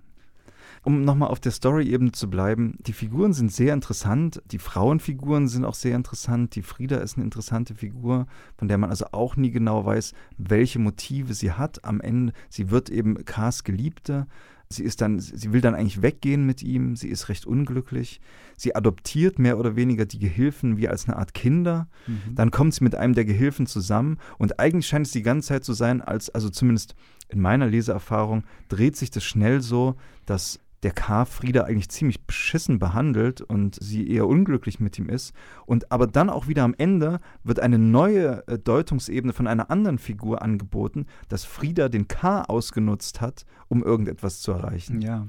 [0.84, 5.66] Um nochmal auf der Story-Ebene zu bleiben, die Figuren sind sehr interessant, die Frauenfiguren sind
[5.66, 8.26] auch sehr interessant, die Frieda ist eine interessante Figur,
[8.58, 11.84] von der man also auch nie genau weiß, welche Motive sie hat.
[11.84, 14.28] Am Ende, sie wird eben Kars Geliebte,
[14.70, 18.20] Sie ist dann, sie will dann eigentlich weggehen mit ihm, sie ist recht unglücklich.
[18.58, 21.88] Sie adoptiert mehr oder weniger die Gehilfen wie als eine Art Kinder.
[22.06, 22.36] Mhm.
[22.36, 25.64] Dann kommt sie mit einem der Gehilfen zusammen und eigentlich scheint es die ganze Zeit
[25.64, 26.96] zu so sein, als, also zumindest
[27.30, 31.26] in meiner Leseerfahrung, dreht sich das schnell so, dass der K.
[31.26, 35.34] Frieda eigentlich ziemlich beschissen behandelt und sie eher unglücklich mit ihm ist.
[35.66, 39.98] Und aber dann auch wieder am Ende wird eine neue äh, Deutungsebene von einer anderen
[39.98, 42.44] Figur angeboten, dass Frieda den K.
[42.44, 45.02] ausgenutzt hat, um irgendetwas zu erreichen.
[45.02, 45.28] Ja.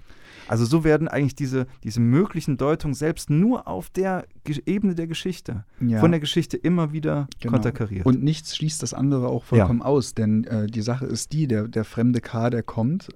[0.48, 4.26] Also so werden eigentlich diese, diese möglichen Deutungen selbst nur auf der
[4.66, 5.98] Ebene der Geschichte, ja.
[5.98, 7.54] von der Geschichte immer wieder genau.
[7.54, 8.06] konterkariert.
[8.06, 9.86] Und nichts schließt das andere auch vollkommen ja.
[9.86, 13.08] aus, denn äh, die Sache ist die, der, der fremde K, der kommt,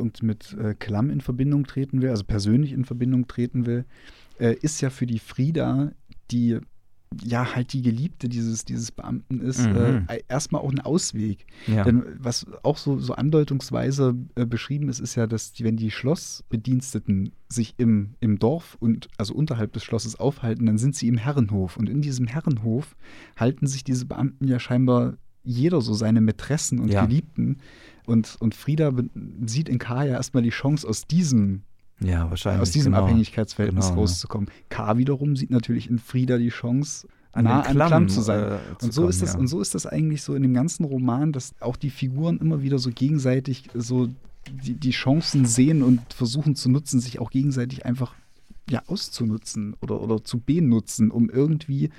[0.00, 3.84] und mit äh, Klamm in Verbindung treten will, also persönlich in Verbindung treten will,
[4.38, 5.92] äh, ist ja für die Frieda,
[6.30, 6.58] die
[7.24, 10.06] ja halt die Geliebte dieses, dieses Beamten ist, mhm.
[10.08, 11.44] äh, erstmal auch ein Ausweg.
[11.66, 11.82] Ja.
[11.82, 15.90] Denn was auch so, so andeutungsweise äh, beschrieben ist, ist ja, dass die, wenn die
[15.90, 21.16] Schlossbediensteten sich im, im Dorf und also unterhalb des Schlosses aufhalten, dann sind sie im
[21.16, 21.76] Herrenhof.
[21.76, 22.96] Und in diesem Herrenhof
[23.36, 27.04] halten sich diese Beamten ja scheinbar jeder so seine Mätressen und ja.
[27.04, 27.58] Geliebten.
[28.10, 28.92] Und, und Frieda
[29.46, 31.62] sieht in K ja erstmal die Chance, aus diesem,
[32.00, 33.04] ja, aus diesem genau.
[33.04, 34.48] Abhängigkeitsverhältnis genau, rauszukommen.
[34.48, 34.54] Ja.
[34.68, 38.42] K wiederum sieht natürlich in Frieda die Chance, an nah an Klamm zu sein.
[38.42, 39.38] Äh, und, so kommen, ist das, ja.
[39.38, 42.62] und so ist das eigentlich so in dem ganzen Roman, dass auch die Figuren immer
[42.62, 44.08] wieder so gegenseitig so
[44.64, 48.16] die, die Chancen sehen und versuchen zu nutzen, sich auch gegenseitig einfach
[48.68, 51.90] ja, auszunutzen oder, oder zu benutzen, um irgendwie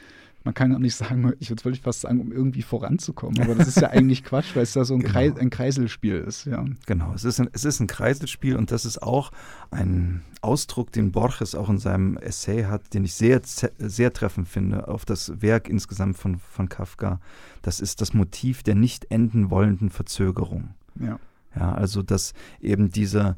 [0.43, 3.41] man kann auch nicht sagen, ich würde fast sagen, um irgendwie voranzukommen.
[3.41, 5.13] Aber das ist ja eigentlich Quatsch, weil es ja so ein, genau.
[5.13, 6.45] Kreis, ein Kreiselspiel ist.
[6.45, 6.65] Ja.
[6.87, 9.31] Genau, es ist, ein, es ist ein Kreiselspiel und das ist auch
[9.69, 14.87] ein Ausdruck, den Borges auch in seinem Essay hat, den ich sehr, sehr treffend finde
[14.87, 17.19] auf das Werk insgesamt von, von Kafka.
[17.61, 20.69] Das ist das Motiv der nicht enden wollenden Verzögerung.
[20.99, 21.19] Ja.
[21.55, 23.35] Ja, also dass eben dieser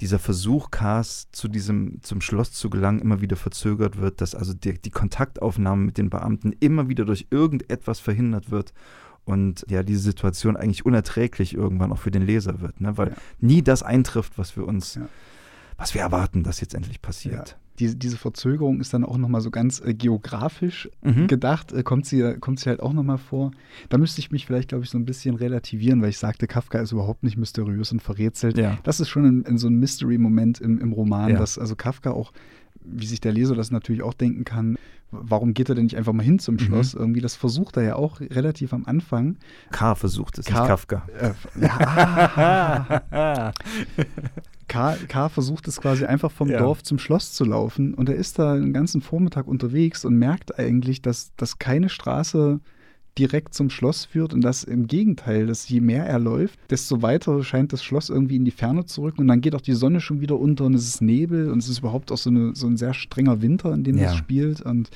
[0.00, 4.52] dieser Versuch, Kars zu diesem, zum Schloss zu gelangen, immer wieder verzögert wird, dass also
[4.52, 8.72] die, die Kontaktaufnahme mit den Beamten immer wieder durch irgendetwas verhindert wird
[9.24, 12.98] und ja, diese Situation eigentlich unerträglich irgendwann auch für den Leser wird, ne?
[12.98, 13.16] weil ja.
[13.40, 15.08] nie das eintrifft, was wir uns, ja.
[15.76, 17.50] was wir erwarten, dass jetzt endlich passiert.
[17.50, 21.26] Ja die, diese Verzögerung ist dann auch nochmal so ganz äh, geografisch mhm.
[21.26, 23.50] gedacht, äh, kommt, sie, kommt sie halt auch nochmal vor.
[23.88, 26.80] Da müsste ich mich vielleicht, glaube ich, so ein bisschen relativieren, weil ich sagte, Kafka
[26.80, 28.58] ist überhaupt nicht mysteriös und verrätselt.
[28.58, 28.78] Ja.
[28.84, 31.38] Das ist schon in, in so ein Mystery-Moment im, im Roman, ja.
[31.38, 32.32] dass also Kafka auch,
[32.84, 34.76] wie sich der Leser das natürlich auch denken kann,
[35.20, 36.60] warum geht er denn nicht einfach mal hin zum mhm.
[36.60, 36.94] Schloss?
[36.94, 37.00] Mhm.
[37.00, 39.36] Irgendwie, das versucht er ja auch relativ am Anfang.
[39.70, 41.06] K versucht es, K nicht Kafka.
[41.18, 43.52] Äh, ja,
[44.68, 46.58] K, K versucht es quasi einfach vom ja.
[46.58, 50.58] Dorf zum Schloss zu laufen und er ist da den ganzen Vormittag unterwegs und merkt
[50.58, 52.60] eigentlich, dass, dass keine Straße
[53.18, 57.42] direkt zum Schloss führt und dass im Gegenteil, dass je mehr er läuft, desto weiter
[57.44, 60.00] scheint das Schloss irgendwie in die Ferne zu rücken und dann geht auch die Sonne
[60.00, 62.66] schon wieder unter und es ist Nebel und es ist überhaupt auch so, eine, so
[62.66, 64.04] ein sehr strenger Winter, in dem ja.
[64.04, 64.90] das spielt und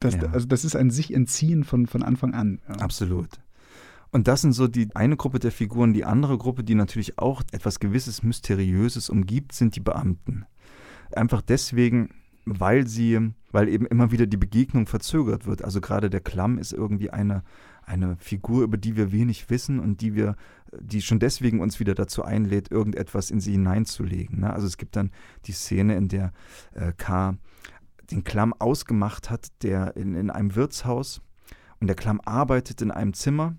[0.00, 0.24] das, ja.
[0.32, 2.60] also das ist ein sich entziehen von, von Anfang an.
[2.68, 2.74] Ja.
[2.76, 3.28] Absolut.
[4.10, 5.92] Und das sind so die eine Gruppe der Figuren.
[5.92, 10.46] Die andere Gruppe, die natürlich auch etwas gewisses Mysteriöses umgibt, sind die Beamten.
[11.12, 12.10] Einfach deswegen,
[12.44, 15.64] weil sie, weil eben immer wieder die Begegnung verzögert wird.
[15.64, 17.42] Also gerade der Klamm ist irgendwie eine,
[17.84, 20.36] eine Figur, über die wir wenig wissen und die wir,
[20.78, 24.40] die schon deswegen uns wieder dazu einlädt, irgendetwas in sie hineinzulegen.
[24.40, 24.52] Ne?
[24.52, 25.10] Also es gibt dann
[25.46, 26.32] die Szene, in der
[26.72, 27.36] äh, K
[28.10, 31.22] den Klamm ausgemacht hat, der in, in einem Wirtshaus
[31.80, 33.56] und der Klamm arbeitet in einem Zimmer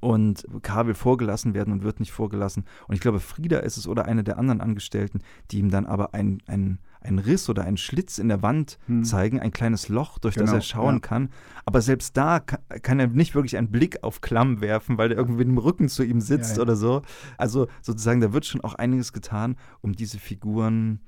[0.00, 2.64] und K will vorgelassen werden und wird nicht vorgelassen.
[2.86, 5.20] Und ich glaube, Frieda ist es oder eine der anderen Angestellten,
[5.50, 9.04] die ihm dann aber ein, ein, ein Riss oder einen Schlitz in der Wand hm.
[9.04, 11.00] zeigen, ein kleines Loch, durch genau, das er schauen ja.
[11.00, 11.30] kann.
[11.64, 15.18] Aber selbst da kann, kann, er nicht wirklich einen Blick auf Klamm werfen, weil er
[15.18, 16.62] irgendwie mit dem Rücken zu ihm sitzt ja, ja.
[16.62, 17.02] oder so.
[17.36, 21.00] Also sozusagen, da wird schon auch einiges getan, um diese Figuren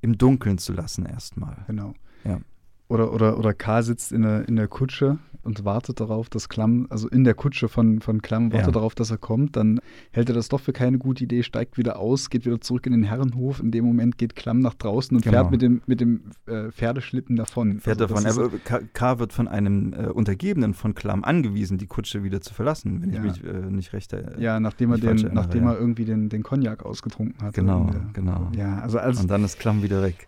[0.00, 1.64] im Dunkeln zu lassen erstmal.
[1.66, 1.94] Genau.
[2.24, 2.40] Ja.
[2.88, 6.86] Oder, oder, oder K sitzt in der, in der Kutsche und wartet darauf, dass Klamm,
[6.90, 8.72] also in der Kutsche von, von Klamm, wartet ja.
[8.72, 9.56] darauf, dass er kommt.
[9.56, 12.86] Dann hält er das doch für keine gute Idee, steigt wieder aus, geht wieder zurück
[12.86, 13.60] in den Herrenhof.
[13.60, 15.38] In dem Moment geht Klamm nach draußen und genau.
[15.38, 17.80] fährt mit dem, mit dem äh, Pferdeschlitten davon.
[17.80, 18.50] Fährt also davon.
[18.64, 23.02] Er, K, wird von einem äh, Untergebenen von Klamm angewiesen, die Kutsche wieder zu verlassen,
[23.02, 23.24] wenn ja.
[23.24, 24.40] ich mich äh, nicht recht erinnere.
[24.40, 25.72] Ja, nachdem er, den, nachdem ja.
[25.72, 27.54] er irgendwie den, den Cognac ausgetrunken hat.
[27.54, 28.50] Genau, genau.
[28.56, 30.26] Ja, also als, und dann ist Klamm wieder weg.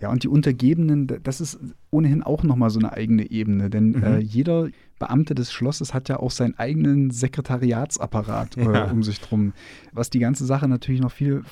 [0.00, 1.58] Ja, und die Untergebenen, das ist
[1.90, 4.02] ohnehin auch nochmal so eine eigene Ebene, denn mhm.
[4.02, 8.90] äh, jeder Beamte des Schlosses hat ja auch seinen eigenen Sekretariatsapparat äh, ja.
[8.90, 9.52] um sich drum,
[9.92, 11.42] was die ganze Sache natürlich noch viel,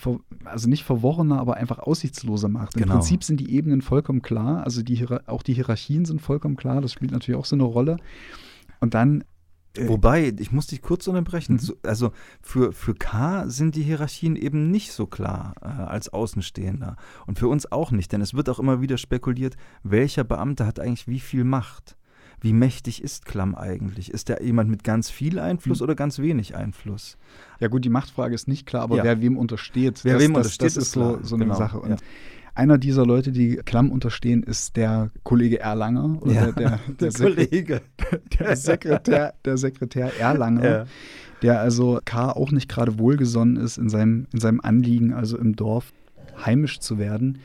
[0.45, 2.75] also nicht verworrener, aber einfach aussichtsloser macht.
[2.77, 2.95] Im genau.
[2.95, 6.93] Prinzip sind die Ebenen vollkommen klar, also die, auch die Hierarchien sind vollkommen klar, das
[6.93, 7.99] spielt natürlich auch so eine Rolle.
[8.81, 9.25] Und dann äh,
[9.77, 11.61] Wobei, ich muss dich kurz unterbrechen.
[11.63, 11.75] Mhm.
[11.83, 16.97] Also für, für K sind die Hierarchien eben nicht so klar äh, als Außenstehender.
[17.27, 20.81] Und für uns auch nicht, denn es wird auch immer wieder spekuliert, welcher Beamte hat
[20.81, 21.97] eigentlich wie viel Macht.
[22.41, 24.13] Wie mächtig ist Klamm eigentlich?
[24.13, 25.85] Ist der jemand mit ganz viel Einfluss mhm.
[25.85, 27.19] oder ganz wenig Einfluss?
[27.59, 29.05] Ja gut, die Machtfrage ist nicht klar, aber ja.
[29.05, 31.57] wer wem untersteht, wer das, wem das, untersteht, das ist so, so eine genau.
[31.57, 31.81] Sache.
[31.81, 31.97] Und ja.
[32.59, 36.21] Einer dieser Leute, die Klamm unterstehen, ist der Kollege Erlanger.
[36.21, 37.81] Oder ja, der, der, der, der Kollege.
[38.41, 40.65] Der Sekretär, der Sekretär Erlanger.
[40.65, 40.87] Ja.
[41.43, 42.33] Der also K.
[42.33, 45.93] auch nicht gerade wohlgesonnen ist in seinem, in seinem Anliegen, also im Dorf
[46.45, 47.39] heimisch zu werden.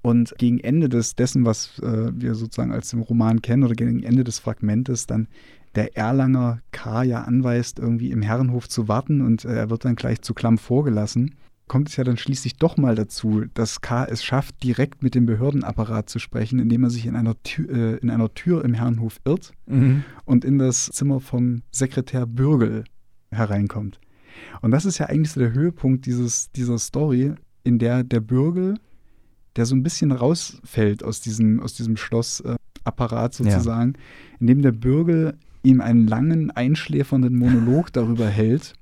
[0.00, 4.02] Und gegen Ende des, dessen, was äh, wir sozusagen als im Roman kennen, oder gegen
[4.02, 5.28] Ende des Fragmentes, dann
[5.74, 7.02] der Erlanger K.
[7.02, 10.56] ja anweist, irgendwie im Herrenhof zu warten und äh, er wird dann gleich zu Klamm
[10.56, 11.34] vorgelassen
[11.68, 14.04] kommt es ja dann schließlich doch mal dazu, dass K.
[14.04, 17.96] es schafft, direkt mit dem Behördenapparat zu sprechen, indem er sich in einer Tür, äh,
[17.96, 20.04] in einer Tür im Herrenhof irrt mhm.
[20.24, 22.84] und in das Zimmer vom Sekretär Bürgel
[23.30, 24.00] hereinkommt.
[24.60, 27.32] Und das ist ja eigentlich so der Höhepunkt dieses, dieser Story,
[27.64, 28.78] in der der Bürgel,
[29.56, 34.36] der so ein bisschen rausfällt aus diesem, aus diesem Schlossapparat sozusagen, ja.
[34.40, 38.74] indem der Bürgel ihm einen langen, einschläfernden Monolog darüber hält,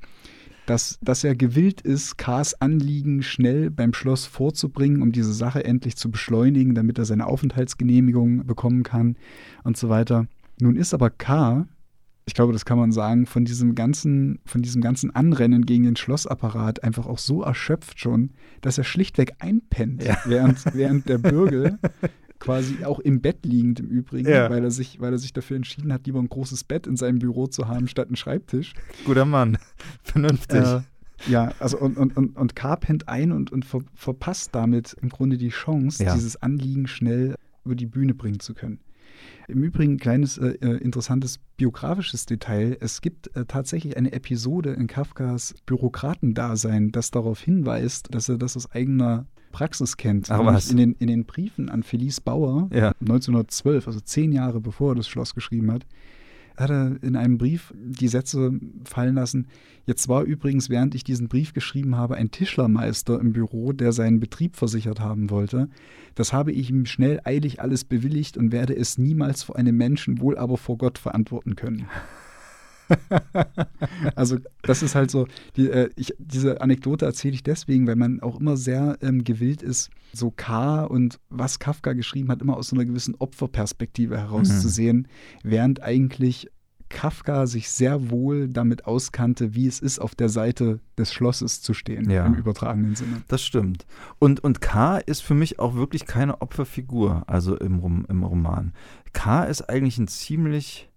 [0.66, 5.96] dass, dass er gewillt ist, K's Anliegen schnell beim Schloss vorzubringen, um diese Sache endlich
[5.96, 9.16] zu beschleunigen, damit er seine Aufenthaltsgenehmigung bekommen kann
[9.62, 10.26] und so weiter.
[10.60, 11.66] Nun ist aber K,
[12.26, 15.96] ich glaube, das kann man sagen, von diesem ganzen, von diesem ganzen Anrennen gegen den
[15.96, 18.30] Schlossapparat einfach auch so erschöpft schon,
[18.62, 20.16] dass er schlichtweg einpennt, ja.
[20.24, 21.78] während, während der Bürger
[22.44, 24.50] quasi auch im Bett liegend im Übrigen, ja.
[24.50, 27.18] weil, er sich, weil er sich dafür entschieden hat, lieber ein großes Bett in seinem
[27.18, 28.74] Büro zu haben, statt einen Schreibtisch.
[29.06, 29.56] Guter Mann,
[30.02, 30.62] vernünftig.
[30.62, 30.80] Äh,
[31.26, 35.08] ja, also und, und, und, und K pennt ein und, und ver, verpasst damit im
[35.08, 36.14] Grunde die Chance, ja.
[36.14, 38.80] dieses Anliegen schnell über die Bühne bringen zu können.
[39.48, 42.76] Im Übrigen ein kleines äh, äh, interessantes biografisches Detail.
[42.80, 48.56] Es gibt äh, tatsächlich eine Episode in Kafkas Bürokratendasein, das darauf hinweist, dass er das
[48.56, 50.30] aus eigener Praxis kennt.
[50.30, 50.70] Ach, was?
[50.70, 52.92] In, den, in den Briefen an Felice Bauer ja.
[53.00, 55.86] 1912, also zehn Jahre bevor er das Schloss geschrieben hat,
[56.56, 58.52] hat er in einem Brief die Sätze
[58.84, 59.46] fallen lassen.
[59.86, 64.18] Jetzt war übrigens, während ich diesen Brief geschrieben habe, ein Tischlermeister im Büro, der seinen
[64.18, 65.68] Betrieb versichert haben wollte.
[66.16, 70.20] Das habe ich ihm schnell eilig alles bewilligt und werde es niemals vor einem Menschen,
[70.20, 71.86] wohl aber vor Gott verantworten können.
[74.14, 78.20] also das ist halt so, die, äh, ich, diese Anekdote erzähle ich deswegen, weil man
[78.20, 82.68] auch immer sehr ähm, gewillt ist, so K und was Kafka geschrieben hat, immer aus
[82.68, 85.06] so einer gewissen Opferperspektive herauszusehen, mhm.
[85.42, 86.48] während eigentlich
[86.94, 91.74] Kafka sich sehr wohl damit auskannte, wie es ist, auf der Seite des Schlosses zu
[91.74, 92.24] stehen, ja.
[92.24, 93.22] im übertragenen Sinne.
[93.26, 93.84] Das stimmt.
[94.18, 98.72] Und, und K ist für mich auch wirklich keine Opferfigur, also im, im Roman.
[99.12, 100.88] K ist eigentlich ein ziemlich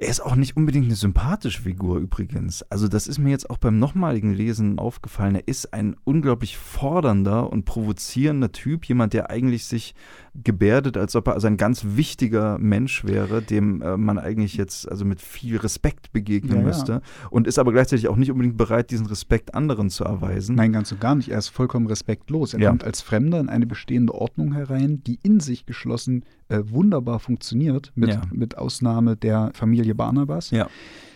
[0.00, 2.62] er ist auch nicht unbedingt eine sympathische Figur übrigens.
[2.70, 5.34] Also das ist mir jetzt auch beim nochmaligen Lesen aufgefallen.
[5.34, 9.94] Er ist ein unglaublich fordernder und provozierender Typ, jemand, der eigentlich sich
[10.34, 14.90] gebärdet, als ob er also ein ganz wichtiger Mensch wäre, dem äh, man eigentlich jetzt
[14.90, 17.02] also mit viel Respekt begegnen ja, müsste ja.
[17.28, 20.54] und ist aber gleichzeitig auch nicht unbedingt bereit, diesen Respekt anderen zu erweisen.
[20.54, 21.28] Nein, ganz und gar nicht.
[21.28, 22.54] Er ist vollkommen respektlos.
[22.54, 22.70] Er ja.
[22.70, 27.92] kommt als Fremder in eine bestehende Ordnung herein, die in sich geschlossen äh, wunderbar funktioniert,
[27.94, 30.50] mit, mit Ausnahme der Familie Barnabas.
[30.50, 30.68] Ja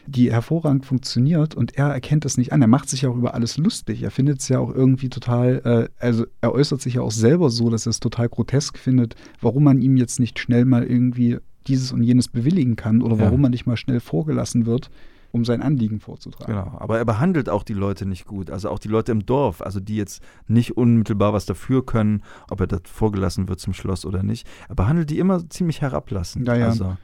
[0.07, 2.61] die hervorragend funktioniert und er erkennt das nicht an.
[2.61, 4.03] Er macht sich ja auch über alles lustig.
[4.03, 7.51] Er findet es ja auch irgendwie total, äh, also er äußert sich ja auch selber
[7.51, 11.39] so, dass er es total grotesk findet, warum man ihm jetzt nicht schnell mal irgendwie
[11.67, 13.43] dieses und jenes bewilligen kann oder warum ja.
[13.43, 14.91] man nicht mal schnell vorgelassen wird
[15.35, 16.55] um sein Anliegen vorzutragen.
[16.55, 19.63] Genau, aber er behandelt auch die Leute nicht gut, also auch die Leute im Dorf,
[19.63, 24.07] also die jetzt nicht unmittelbar was dafür können, ob er dort vorgelassen wird zum Schloss
[24.07, 24.47] oder nicht.
[24.69, 26.47] Er behandelt die immer ziemlich herablassend.
[26.47, 26.67] Ja, ja.
[26.67, 26.97] Also,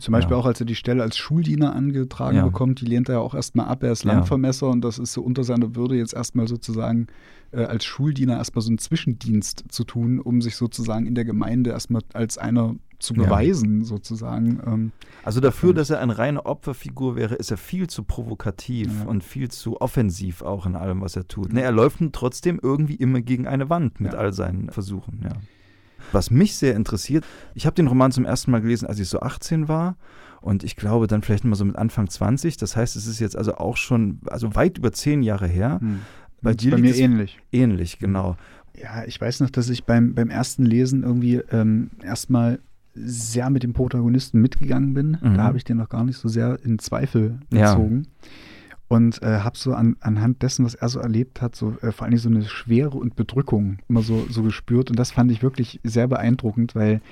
[0.00, 0.40] zum Beispiel ja.
[0.40, 2.44] auch, als er die Stelle als Schuldiener angetragen ja.
[2.44, 3.84] bekommt, die lehnt er ja auch erstmal ab.
[3.84, 4.72] Er ist Landvermesser ja.
[4.72, 7.06] und das ist so unter seiner Würde jetzt erstmal sozusagen
[7.52, 11.70] äh, als Schuldiener erstmal so einen Zwischendienst zu tun, um sich sozusagen in der Gemeinde
[11.70, 14.60] erstmal als einer zu beweisen, sozusagen.
[14.66, 19.22] Ähm, also dafür, dass er eine reine Opferfigur wäre, ist er viel zu provokativ und
[19.22, 21.52] viel zu offensiv auch in allem, was er tut.
[21.52, 25.32] Ne, er läuft trotzdem irgendwie immer gegen eine Wand mit all seinen Versuchen, ja.
[26.12, 29.20] Was mich sehr interessiert, ich habe den Roman zum ersten Mal gelesen, als ich so
[29.20, 29.96] 18 war.
[30.40, 32.56] Und ich glaube dann vielleicht mal so mit Anfang 20.
[32.56, 35.80] Das heißt, es ist jetzt also auch schon, also weit über zehn Jahre her.
[35.80, 36.00] Hm.
[36.40, 37.38] Bei, dir bei mir ähnlich.
[37.50, 38.36] Ähnlich, genau.
[38.80, 42.60] Ja, ich weiß noch, dass ich beim, beim ersten Lesen irgendwie ähm, erstmal
[43.04, 45.18] sehr mit dem Protagonisten mitgegangen bin.
[45.20, 45.34] Mhm.
[45.34, 48.04] Da habe ich den noch gar nicht so sehr in Zweifel gezogen.
[48.04, 48.28] Ja.
[48.88, 52.06] Und äh, habe so an, anhand dessen, was er so erlebt hat, so äh, vor
[52.06, 54.90] allem so eine Schwere und Bedrückung immer so, so gespürt.
[54.90, 57.02] Und das fand ich wirklich sehr beeindruckend, weil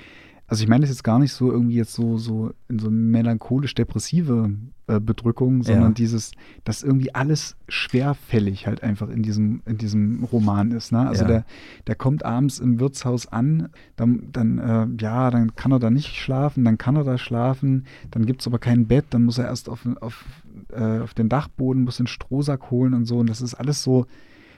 [0.47, 4.49] also ich meine das jetzt gar nicht so irgendwie jetzt so, so in so melancholisch-depressive
[4.87, 5.95] äh, Bedrückung, sondern ja.
[5.95, 6.31] dieses,
[6.63, 10.93] dass irgendwie alles schwerfällig halt einfach in diesem, in diesem Roman ist.
[10.93, 11.05] Ne?
[11.05, 11.27] Also ja.
[11.27, 11.45] der,
[11.87, 16.15] der kommt abends im Wirtshaus an, dann, dann äh, ja, dann kann er da nicht
[16.15, 19.47] schlafen, dann kann er da schlafen, dann gibt es aber kein Bett, dann muss er
[19.47, 20.23] erst auf, auf,
[20.71, 23.17] äh, auf den Dachboden, muss den Strohsack holen und so.
[23.17, 24.05] Und das ist alles so,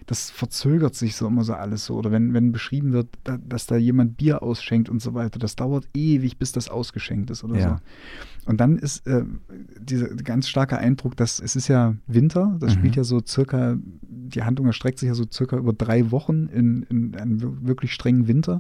[0.05, 1.95] das verzögert sich so immer so alles so.
[1.95, 5.87] Oder wenn, wenn beschrieben wird, dass da jemand Bier ausschenkt und so weiter, das dauert
[5.93, 7.69] ewig, bis das ausgeschenkt ist oder ja.
[7.69, 8.49] so.
[8.49, 9.23] Und dann ist äh,
[9.79, 12.79] dieser ganz starke Eindruck, dass es ist ja Winter, das mhm.
[12.79, 16.83] spielt ja so circa, die Handlung erstreckt sich ja so circa über drei Wochen in,
[16.89, 18.57] in einem wirklich strengen Winter.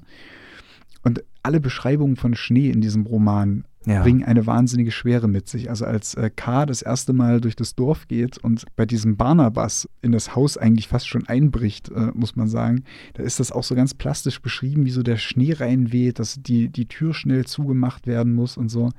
[1.01, 4.01] Und alle Beschreibungen von Schnee in diesem Roman ja.
[4.01, 5.69] bringen eine wahnsinnige Schwere mit sich.
[5.69, 9.87] Also als äh, K das erste Mal durch das Dorf geht und bei diesem Barnabas
[10.01, 13.63] in das Haus eigentlich fast schon einbricht, äh, muss man sagen, da ist das auch
[13.63, 18.07] so ganz plastisch beschrieben, wie so der Schnee reinweht, dass die, die Tür schnell zugemacht
[18.07, 18.91] werden muss und so.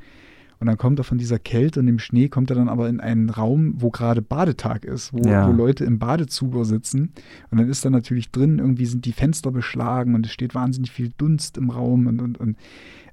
[0.61, 3.01] Und dann kommt er von dieser Kälte und dem Schnee, kommt er dann aber in
[3.01, 5.49] einen Raum, wo gerade Badetag ist, wo, ja.
[5.49, 7.15] wo Leute im Badezuber sitzen.
[7.51, 10.91] Und dann ist da natürlich drin, irgendwie sind die Fenster beschlagen und es steht wahnsinnig
[10.91, 12.59] viel Dunst im Raum und, und, und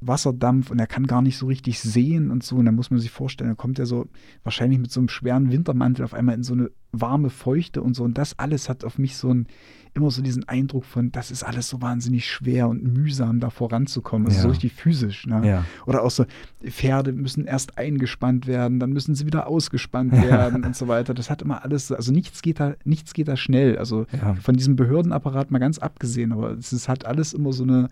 [0.01, 2.57] Wasserdampf und er kann gar nicht so richtig sehen und so.
[2.57, 4.07] Und dann muss man sich vorstellen, dann kommt er so
[4.43, 8.03] wahrscheinlich mit so einem schweren Wintermantel auf einmal in so eine warme Feuchte und so.
[8.03, 9.47] Und das alles hat auf mich so ein,
[9.93, 14.27] immer so diesen Eindruck von, das ist alles so wahnsinnig schwer und mühsam, da voranzukommen.
[14.27, 14.43] Also ja.
[14.43, 15.25] so richtig physisch.
[15.25, 15.47] Ne?
[15.47, 15.65] Ja.
[15.85, 16.25] Oder auch so,
[16.63, 21.13] Pferde müssen erst eingespannt werden, dann müssen sie wieder ausgespannt werden und so weiter.
[21.13, 23.77] Das hat immer alles, also nichts geht da, nichts geht da schnell.
[23.77, 24.35] Also ja.
[24.35, 27.89] von diesem Behördenapparat mal ganz abgesehen, aber es ist, hat alles immer so eine,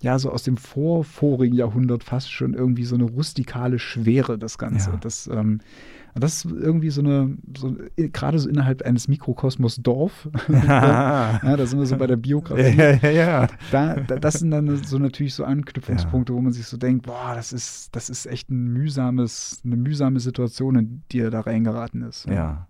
[0.00, 4.90] ja, so aus dem vorvorigen Jahrhundert fast schon irgendwie so eine rustikale Schwere, das Ganze.
[4.90, 4.96] Ja.
[4.98, 5.60] Das, ähm,
[6.14, 11.78] das ist irgendwie so eine, so, gerade so innerhalb eines Mikrokosmos Dorf, ja, da sind
[11.78, 12.76] wir so bei der Biografie.
[12.76, 13.46] Ja, ja.
[13.70, 17.32] Da, da, das sind dann so natürlich so Anknüpfungspunkte, wo man sich so denkt, boah,
[17.34, 22.02] das ist, das ist echt ein mühsames, eine mühsame Situation, in die er da reingeraten
[22.02, 22.26] ist.
[22.26, 22.66] Ja.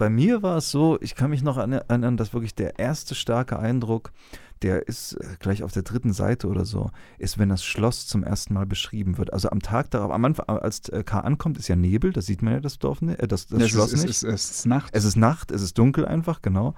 [0.00, 3.58] Bei mir war es so, ich kann mich noch erinnern, dass wirklich der erste starke
[3.58, 4.12] Eindruck,
[4.62, 8.24] der ist äh, gleich auf der dritten Seite oder so, ist, wenn das Schloss zum
[8.24, 9.30] ersten Mal beschrieben wird.
[9.30, 12.40] Also am Tag darauf, am Anfang, als äh, K ankommt, ist ja Nebel, da sieht
[12.40, 14.10] man ja das Dorf, äh, das, das es Schloss ist, nicht.
[14.10, 14.88] Es ist, es ist Nacht.
[14.94, 16.74] Es ist Nacht, es ist dunkel einfach, genau.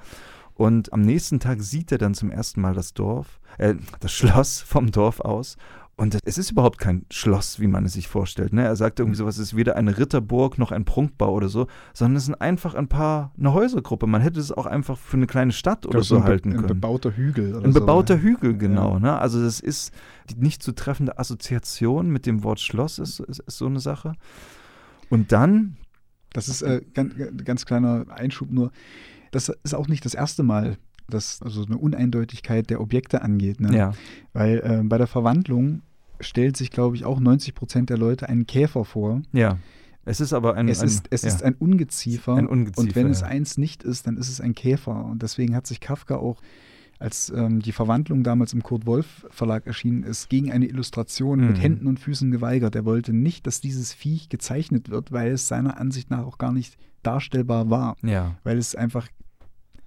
[0.54, 4.60] Und am nächsten Tag sieht er dann zum ersten Mal das Dorf, äh, das Schloss
[4.62, 5.56] vom Dorf aus
[5.96, 8.52] und es ist überhaupt kein Schloss, wie man es sich vorstellt.
[8.52, 8.62] Ne?
[8.62, 12.16] Er sagt irgendwie sowas, es ist weder eine Ritterburg noch ein Prunkbau oder so, sondern
[12.16, 14.06] es sind einfach ein paar, eine Häusergruppe.
[14.06, 16.64] Man hätte es auch einfach für eine kleine Stadt oder so halten ein, können.
[16.64, 17.54] Ein bebauter Hügel.
[17.54, 18.22] Oder ein bebauter so.
[18.22, 18.94] Hügel, genau.
[18.94, 19.00] Ja.
[19.00, 19.18] Ne?
[19.18, 19.92] Also das ist
[20.30, 24.14] die nicht zu treffende Assoziation mit dem Wort Schloss, ist, ist, ist so eine Sache.
[25.10, 25.76] Und dann.
[26.32, 28.72] Das ist äh, ganz, ganz kleiner Einschub nur.
[29.30, 30.78] Das ist auch nicht das erste Mal,
[31.12, 33.60] dass also eine Uneindeutigkeit der Objekte angeht.
[33.60, 33.76] Ne?
[33.76, 33.92] Ja.
[34.32, 35.82] Weil äh, bei der Verwandlung
[36.20, 39.22] stellt sich, glaube ich, auch 90 Prozent der Leute einen Käfer vor.
[39.32, 39.58] Ja.
[40.04, 41.28] Es ist aber ein, es ein, ist, es ja.
[41.28, 42.34] ist ein Ungeziefer.
[42.34, 42.80] Ein Ungeziefer.
[42.80, 43.12] Und wenn ja.
[43.12, 45.04] es eins nicht ist, dann ist es ein Käfer.
[45.04, 46.40] Und deswegen hat sich Kafka auch,
[46.98, 51.46] als ähm, die Verwandlung damals im Kurt Wolf Verlag erschienen ist, gegen eine Illustration mhm.
[51.48, 52.74] mit Händen und Füßen geweigert.
[52.76, 56.52] Er wollte nicht, dass dieses Viech gezeichnet wird, weil es seiner Ansicht nach auch gar
[56.52, 57.96] nicht darstellbar war.
[58.02, 58.36] Ja.
[58.44, 59.08] Weil es einfach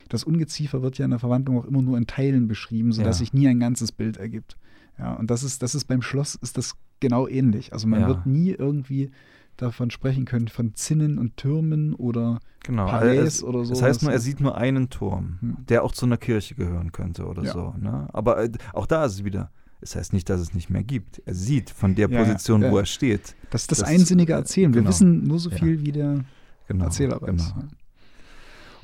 [0.10, 3.26] das Ungeziefer wird ja in der Verwandlung auch immer nur in Teilen beschrieben, sodass ja.
[3.26, 4.58] sich nie ein ganzes Bild ergibt.
[4.98, 7.74] Ja, und das ist, das ist beim Schloss ist das genau ähnlich.
[7.74, 8.08] Also man ja.
[8.08, 9.12] wird nie irgendwie
[9.58, 12.88] davon sprechen können, von Zinnen und Türmen oder genau.
[12.88, 13.74] Palais es, oder so.
[13.74, 15.58] Das heißt nur, er sieht nur einen Turm, hm.
[15.70, 17.54] der auch zu einer Kirche gehören könnte oder ja.
[17.54, 17.74] so.
[17.80, 18.08] Ne?
[18.14, 19.52] Aber äh, auch da ist es wieder.
[19.82, 21.22] Es heißt nicht, dass es nicht mehr gibt.
[21.26, 23.36] Er sieht von der Position, ja, wo er steht.
[23.52, 24.74] Das ist das, das einsinnige Erzählen.
[24.74, 24.90] Wir genau.
[24.90, 26.26] wissen nur so viel, wie der
[26.68, 27.54] genau, Erzähler weiß.
[27.54, 27.68] Genau.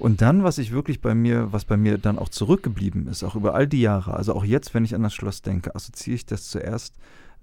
[0.02, 3.36] Und dann, was ich wirklich bei mir, was bei mir dann auch zurückgeblieben ist, auch
[3.36, 6.26] über all die Jahre, also auch jetzt, wenn ich an das Schloss denke, assoziiere ich
[6.26, 6.96] das zuerst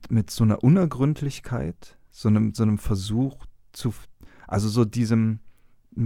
[0.09, 3.95] mit so einer Unergründlichkeit, so einem, so einem Versuch zu,
[4.49, 5.39] also so diesem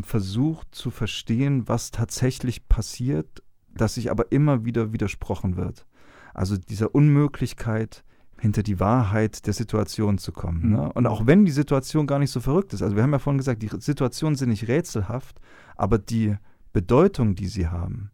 [0.03, 3.43] Versuch zu verstehen, was tatsächlich passiert,
[3.75, 5.87] das sich aber immer wieder widersprochen wird.
[6.35, 8.05] Also dieser Unmöglichkeit,
[8.43, 10.70] hinter die Wahrheit der Situation zu kommen.
[10.70, 10.79] Ne?
[10.79, 10.91] Mhm.
[10.91, 13.39] Und auch wenn die Situation gar nicht so verrückt ist, also wir haben ja vorhin
[13.39, 15.41] gesagt, die Situationen sind nicht rätselhaft,
[15.76, 16.35] aber die
[16.73, 18.11] Bedeutung, die sie haben,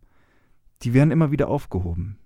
[0.83, 2.19] die werden immer wieder aufgehoben.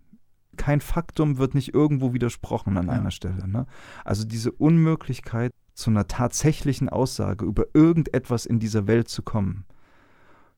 [0.56, 2.92] Kein Faktum wird nicht irgendwo widersprochen an ja.
[2.92, 3.48] einer Stelle.
[3.48, 3.66] Ne?
[4.04, 9.64] Also diese Unmöglichkeit, zu einer tatsächlichen Aussage über irgendetwas in dieser Welt zu kommen,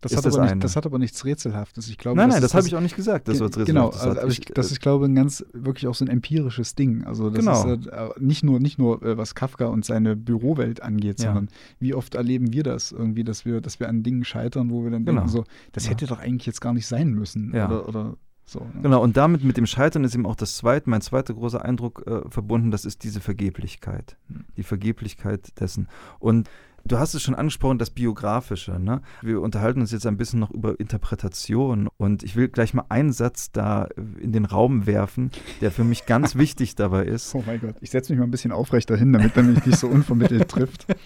[0.00, 0.52] Das, ist hat das aber eine.
[0.56, 1.88] nicht, das hat aber nichts Rätselhaftes.
[1.88, 3.26] Ich glaube, nein, nein, das ist habe ich auch nicht gesagt.
[3.26, 5.94] Das Ge- wird genau, also, aber ich, das ist, glaube ich, ein ganz wirklich auch
[5.94, 7.04] so ein empirisches Ding.
[7.04, 7.72] Also das Genau.
[7.74, 11.26] ist äh, nicht nur, nicht nur äh, was Kafka und seine Bürowelt angeht, Ja.
[11.32, 11.48] sondern
[11.80, 14.90] wie oft erleben wir das irgendwie, dass wir, dass wir an Dingen scheitern, wo wir
[14.90, 15.20] dann Genau.
[15.22, 15.92] denken, so, das Ja.
[15.92, 17.52] hätte doch eigentlich jetzt gar nicht sein müssen.
[17.54, 17.66] Ja.
[17.66, 18.60] Oder, oder so.
[18.60, 18.82] Ne?
[18.82, 22.02] Genau, und damit mit dem Scheitern ist eben auch das zweite, mein zweiter großer Eindruck
[22.06, 24.18] äh, verbunden, das ist diese Vergeblichkeit.
[24.28, 24.44] Hm.
[24.58, 25.88] Die Vergeblichkeit dessen.
[26.18, 26.50] Und
[26.84, 28.78] du hast es schon angesprochen, das Biografische.
[28.78, 29.00] Ne?
[29.22, 33.12] Wir unterhalten uns jetzt ein bisschen noch über Interpretation und ich will gleich mal einen
[33.12, 33.88] Satz da
[34.20, 35.30] in den Raum werfen,
[35.60, 37.34] der für mich ganz wichtig dabei ist.
[37.34, 39.78] Oh mein Gott, ich setze mich mal ein bisschen aufrechter hin, damit er mich nicht
[39.78, 40.86] so unvermittelt trifft.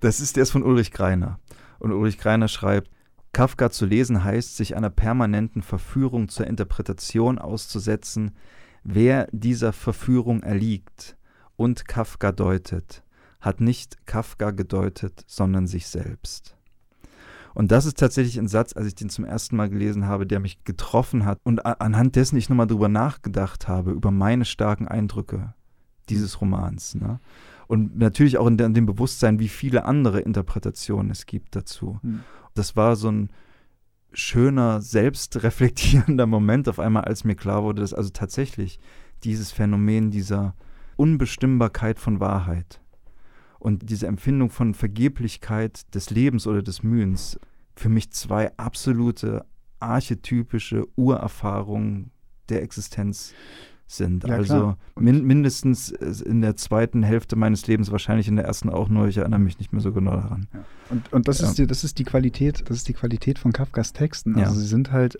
[0.00, 1.38] Das ist der ist von Ulrich Greiner.
[1.78, 2.90] Und Ulrich Greiner schreibt,
[3.32, 8.32] Kafka zu lesen heißt, sich einer permanenten Verführung zur Interpretation auszusetzen,
[8.82, 11.16] wer dieser Verführung erliegt
[11.56, 13.02] und Kafka deutet,
[13.44, 16.56] hat nicht Kafka gedeutet, sondern sich selbst.
[17.54, 20.40] Und das ist tatsächlich ein Satz, als ich den zum ersten Mal gelesen habe, der
[20.40, 25.54] mich getroffen hat und anhand dessen ich nochmal drüber nachgedacht habe, über meine starken Eindrücke
[26.08, 26.96] dieses Romans.
[26.96, 27.20] Ne?
[27.68, 32.00] Und natürlich auch in de- in dem Bewusstsein, wie viele andere Interpretationen es gibt dazu.
[32.02, 32.20] Hm.
[32.54, 33.30] Das war so ein
[34.12, 38.80] schöner, selbstreflektierender Moment auf einmal, als mir klar wurde, dass also tatsächlich
[39.22, 40.54] dieses Phänomen dieser
[40.96, 42.80] Unbestimmbarkeit von Wahrheit
[43.64, 47.40] und diese Empfindung von Vergeblichkeit des Lebens oder des Mühens
[47.74, 49.46] für mich zwei absolute
[49.80, 52.10] archetypische Urerfahrungen
[52.50, 53.32] der Existenz
[53.86, 54.24] sind.
[54.24, 58.68] Ja, also min mindestens äh, in der zweiten Hälfte meines Lebens, wahrscheinlich in der ersten
[58.68, 60.46] auch nur, ich erinnere mich nicht mehr so genau daran.
[60.90, 61.48] Und, und das, Ja.
[61.48, 64.38] ist die, das ist die Qualität, das ist die Qualität von Kafkas Texten.
[64.38, 64.44] Ja.
[64.46, 65.16] Also sie sind halt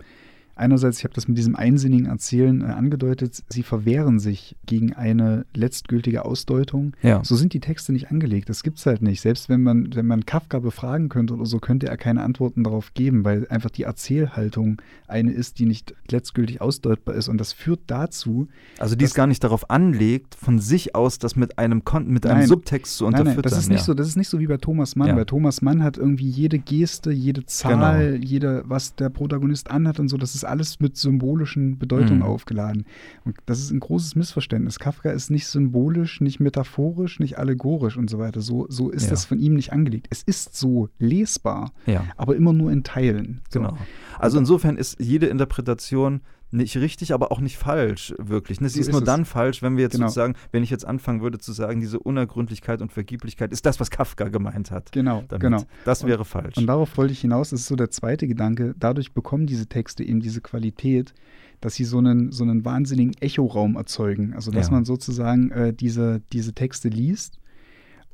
[0.57, 5.47] einerseits, ich habe das mit diesem einsinnigen Erzählen äh, angedeutet, sie verwehren sich gegen eine
[5.55, 6.95] letztgültige Ausdeutung.
[7.03, 7.23] Ja.
[7.25, 8.49] So sind die Texte nicht angelegt.
[8.49, 9.21] Das gibt's halt nicht.
[9.21, 12.95] Selbst wenn man, wenn man Kafka befragen könnte oder so, könnte er keine Antworten darauf
[12.95, 17.29] geben, weil einfach die Erzählhaltung eine ist, die nicht letztgültig ausdeutbar ist.
[17.29, 18.49] Und das führt dazu,
[18.79, 22.27] Also die es gar nicht darauf anlegt, von sich aus das mit einem Kon mit
[22.27, 22.49] einem Nein.
[22.49, 23.37] Subtext zu unterfüttern.
[23.37, 23.85] nein, das ist nicht ja.
[23.85, 25.09] so, das ist nicht so wie bei Thomas Mann.
[25.09, 25.15] Ja.
[25.15, 30.09] Bei Thomas Mann hat irgendwie jede Geste, jede Zahl, jede, was der Protagonist anhat und
[30.09, 32.27] so, das ist alles mit symbolischen Bedeutungen Mhm.
[32.27, 32.85] aufgeladen.
[33.25, 34.79] Und das ist ein großes Missverständnis.
[34.79, 38.41] Kafka ist nicht symbolisch, nicht metaphorisch, nicht allegorisch und so weiter.
[38.41, 39.11] So, so ist Ja.
[39.11, 40.07] das von ihm nicht angelegt.
[40.11, 43.41] Es ist so lesbar, Ja, aber immer nur in Teilen.
[43.51, 43.61] So.
[43.61, 43.77] genau.
[44.19, 46.21] Also insofern ist jede Interpretation
[46.55, 48.61] nicht richtig, aber auch nicht falsch, wirklich.
[48.61, 48.69] ne?
[48.69, 49.07] Sie So ist ist nur es.
[49.07, 50.07] dann falsch, wenn wir jetzt Genau.
[50.07, 53.91] sozusagen, wenn ich jetzt anfangen würde zu sagen, diese Unergründlichkeit und Vergeblichkeit ist das, was
[53.91, 54.93] Kafka gemeint hat.
[54.93, 55.41] Genau, Damit.
[55.43, 55.63] genau.
[55.85, 56.57] Das Und- wäre falsch.
[56.57, 58.75] Und darauf wollte ich hinaus, das ist so der zweite Gedanke.
[58.79, 61.13] Dadurch bekommen diese Texte eben diese Qualität,
[61.61, 64.35] dass sie so einen, so einen wahnsinnigen Echoraum erzeugen.
[64.35, 64.73] Also, dass Ja.
[64.73, 67.39] man sozusagen äh, diese, diese Texte liest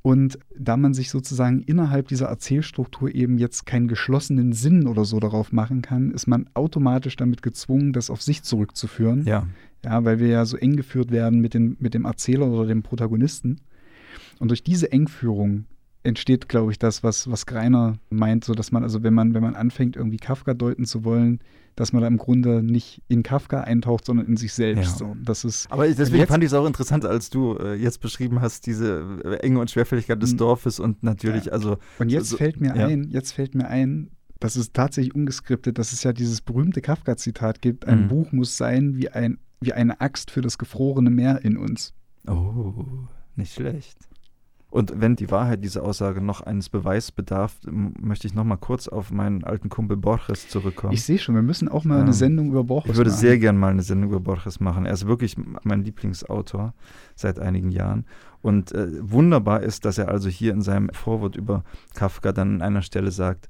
[0.02, 5.20] und da man sich sozusagen innerhalb dieser Erzählstruktur eben jetzt keinen geschlossenen Sinn oder so
[5.20, 9.24] darauf machen kann, ist man automatisch damit gezwungen, das auf sich zurückzuführen.
[9.26, 9.46] ja,
[9.84, 12.82] Ja, weil wir ja so eng geführt werden mit, den, mit dem Erzähler oder dem
[12.82, 13.60] Protagonisten.
[14.38, 15.66] Und durch diese Engführung
[16.02, 19.42] entsteht, glaube ich, das, was, was Greiner meint, so dass man, also wenn man, wenn
[19.42, 21.40] man anfängt, irgendwie Kafka deuten zu wollen,
[21.76, 24.92] dass man da im Grunde nicht in Kafka eintaucht, sondern in sich selbst.
[25.00, 25.06] Ja.
[25.08, 28.00] So, das ist, aber deswegen jetzt- fand ich es auch interessant, als du äh, jetzt
[28.00, 30.38] beschrieben hast, diese äh, Enge und Schwerfälligkeit des Mhm.
[30.38, 31.52] Dorfes und natürlich, Ja.
[31.52, 32.86] also und jetzt so- fällt mir ja.
[32.86, 37.60] ein, jetzt fällt mir ein, das ist tatsächlich ungeskriptet, dass es ja dieses berühmte Kafka-Zitat
[37.60, 38.08] gibt, ein Mhm.
[38.08, 41.92] Buch muss sein wie, ein, wie eine Axt für das gefrorene Meer in uns.
[42.26, 42.72] Oh,
[43.36, 43.96] nicht schlecht.
[44.70, 48.86] Und wenn die Wahrheit dieser Aussage noch eines Beweis bedarf, möchte ich noch mal kurz
[48.86, 50.92] auf meinen alten Kumpel Borges zurückkommen.
[50.92, 52.02] Ich sehe schon, wir müssen auch mal Ja.
[52.02, 53.20] eine Sendung über Borges Ich würde machen.
[53.20, 54.86] sehr gern mal eine Sendung über Borges machen.
[54.86, 56.72] Er ist wirklich mein Lieblingsautor
[57.16, 58.04] seit einigen Jahren.
[58.42, 61.64] Und äh, wunderbar ist, dass er also hier in seinem Vorwort über
[61.94, 63.48] Kafka dann an einer Stelle sagt,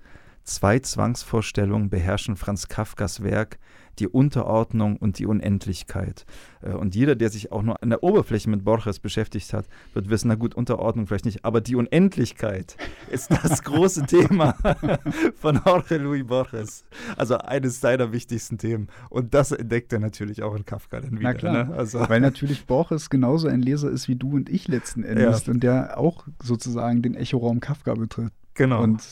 [0.50, 3.58] zwei Zwangsvorstellungen beherrschen Franz Kafkas Werk,
[3.98, 6.24] die Unterordnung und die Unendlichkeit.
[6.62, 10.08] Äh, Und jeder, der sich auch nur an der Oberfläche mit Borges beschäftigt hat, wird
[10.08, 12.76] wissen, na gut, Unterordnung vielleicht nicht, aber die Unendlichkeit
[13.10, 14.54] ist das große Thema
[15.36, 16.84] von Jorge Luis Borges.
[17.16, 18.88] Also eines seiner wichtigsten Themen.
[19.10, 21.22] Und das entdeckt er natürlich auch in Kafka dann wieder.
[21.22, 21.74] Na klar, Ne?
[21.74, 25.60] Also, weil natürlich Borges genauso ein Leser ist wie du und ich letzten Endes und
[25.60, 28.32] der auch sozusagen den Echoraum Kafka betritt.
[28.54, 28.82] genau.
[28.82, 29.02] Und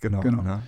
[0.00, 0.42] genau, genau.
[0.42, 0.62] Ne?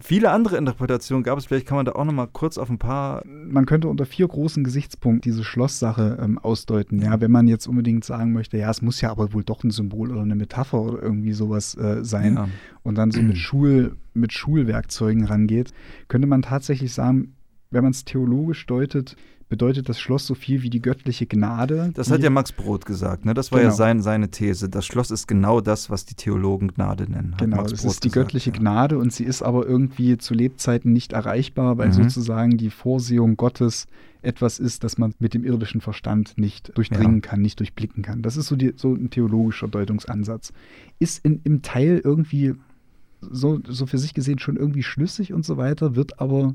[0.00, 2.78] Viele andere Interpretationen gab es, vielleicht kann man da auch noch mal kurz auf ein
[2.78, 7.00] paar man könnte unter vier großen Gesichtspunkten diese Schlosssache ähm, ausdeuten.
[7.02, 9.70] Ja, wenn man jetzt unbedingt sagen möchte, ja, es muss ja aber wohl doch ein
[9.70, 12.48] Symbol oder eine Metapher oder irgendwie sowas äh, sein Ja.
[12.82, 15.72] und dann so mit Schul, mit Schulwerkzeugen rangeht,
[16.06, 17.34] könnte man tatsächlich sagen,
[17.70, 19.16] wenn man es theologisch deutet,
[19.48, 21.90] bedeutet das Schloss so viel wie die göttliche Gnade.
[21.94, 23.32] Das hat ja Max Brod gesagt, ne?
[23.34, 23.70] Das war Genau.
[23.70, 24.68] ja sein, seine These.
[24.68, 27.34] Das Schloss ist genau das, was die Theologen Gnade nennen.
[27.38, 28.56] Genau, Brod ist die gesagt, göttliche ja.
[28.58, 31.92] Gnade und sie ist aber irgendwie zu Lebzeiten nicht erreichbar, weil Mhm.
[31.92, 33.86] sozusagen die Vorsehung Gottes
[34.20, 38.20] etwas ist, das man mit dem irdischen Verstand nicht durchdringen kann, nicht durchblicken kann.
[38.20, 40.52] Das ist so, die, so ein theologischer Deutungsansatz.
[40.98, 42.54] Ist in, im Teil irgendwie
[43.20, 46.54] so, so für sich gesehen schon irgendwie schlüssig und so weiter, wird aber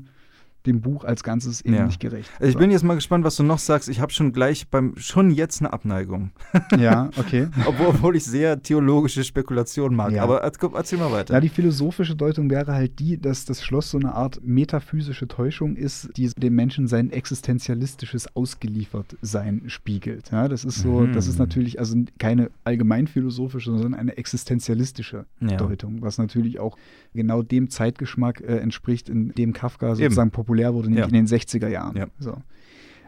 [0.66, 1.86] dem Buch als Ganzes eben Ja.
[1.86, 2.30] nicht gerecht.
[2.38, 3.88] Also ich bin jetzt mal gespannt, was du noch sagst.
[3.88, 6.30] Ich habe schon gleich beim, schon jetzt eine Abneigung.
[6.78, 7.48] ja, okay.
[7.66, 10.12] Obwohl, obwohl ich sehr theologische Spekulationen mag.
[10.12, 10.22] Ja.
[10.22, 11.34] Aber erzähl mal weiter.
[11.34, 15.76] Ja, die philosophische Deutung wäre halt die, dass das Schloss so eine Art metaphysische Täuschung
[15.76, 20.30] ist, die dem Menschen sein existenzialistisches Ausgeliefertsein spiegelt.
[20.32, 21.12] Ja, das ist so, Mhm.
[21.12, 25.26] das ist natürlich also keine allgemeinphilosophische, sondern eine existenzialistische.
[25.40, 26.76] Deutung, was natürlich auch
[27.14, 31.06] genau dem Zeitgeschmack äh, entspricht, in dem Kafka sozusagen populär wurde, nämlich Ja.
[31.08, 31.96] in den 60er Jahren.
[31.96, 32.06] Ja.
[32.18, 32.36] So.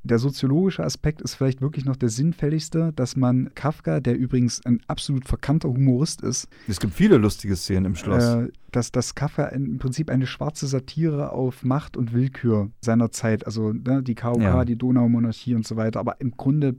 [0.05, 4.81] Der soziologische Aspekt ist vielleicht wirklich noch der sinnfälligste, dass man Kafka, der übrigens ein
[4.87, 8.23] absolut verkannter Humorist ist, es gibt viele lustige Szenen im Schloss.
[8.23, 13.47] äh, dass, dass Kafka im Prinzip eine schwarze Satire auf Macht und Willkür seiner Zeit,
[13.47, 14.65] also ne, die KOK, Ja.
[14.65, 16.77] die Donaumonarchie und so weiter, aber im Grunde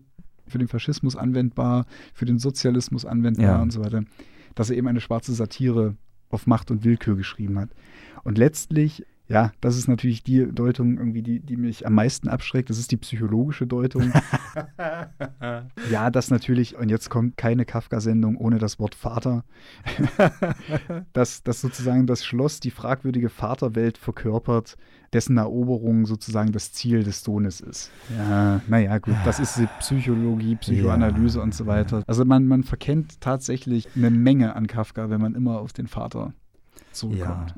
[0.48, 3.62] für den Faschismus anwendbar, für den Sozialismus anwendbar Ja.
[3.62, 4.04] und so weiter,
[4.56, 5.98] dass er eben eine schwarze Satire
[6.30, 7.72] auf Macht und Willkür geschrieben hat.
[8.24, 12.70] Und letztlich, ja, das ist natürlich die Deutung irgendwie, die, die mich am meisten abschreckt.
[12.70, 14.14] Das ist die psychologische Deutung.
[15.92, 19.44] ja, das natürlich, und jetzt kommt keine Kafka-Sendung ohne das Wort Vater.
[21.14, 24.78] dass, dass sozusagen das Schloss die fragwürdige Vaterwelt verkörpert,
[25.14, 27.92] dessen Eroberung sozusagen das Ziel des Sohnes ist.
[28.18, 31.44] Ja, naja, gut, das ist die Psychologie, Psychoanalyse Ja.
[31.44, 32.04] und so weiter.
[32.08, 36.34] Also man, man verkennt tatsächlich eine Menge an Kafka, wenn man immer auf den Vater
[36.92, 37.56] zurückkommt.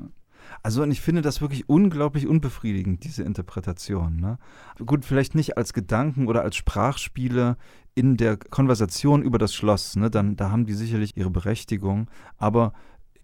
[0.62, 4.16] Also und ich finde das wirklich unglaublich unbefriedigend, diese Interpretation.
[4.16, 4.38] Ne?
[4.84, 7.56] Gut, vielleicht nicht als Gedanken oder als Sprachspiele
[7.94, 10.10] in der Konversation über das Schloss, ne?
[10.10, 12.08] Dann, da haben die sicherlich ihre Berechtigung,
[12.38, 12.72] aber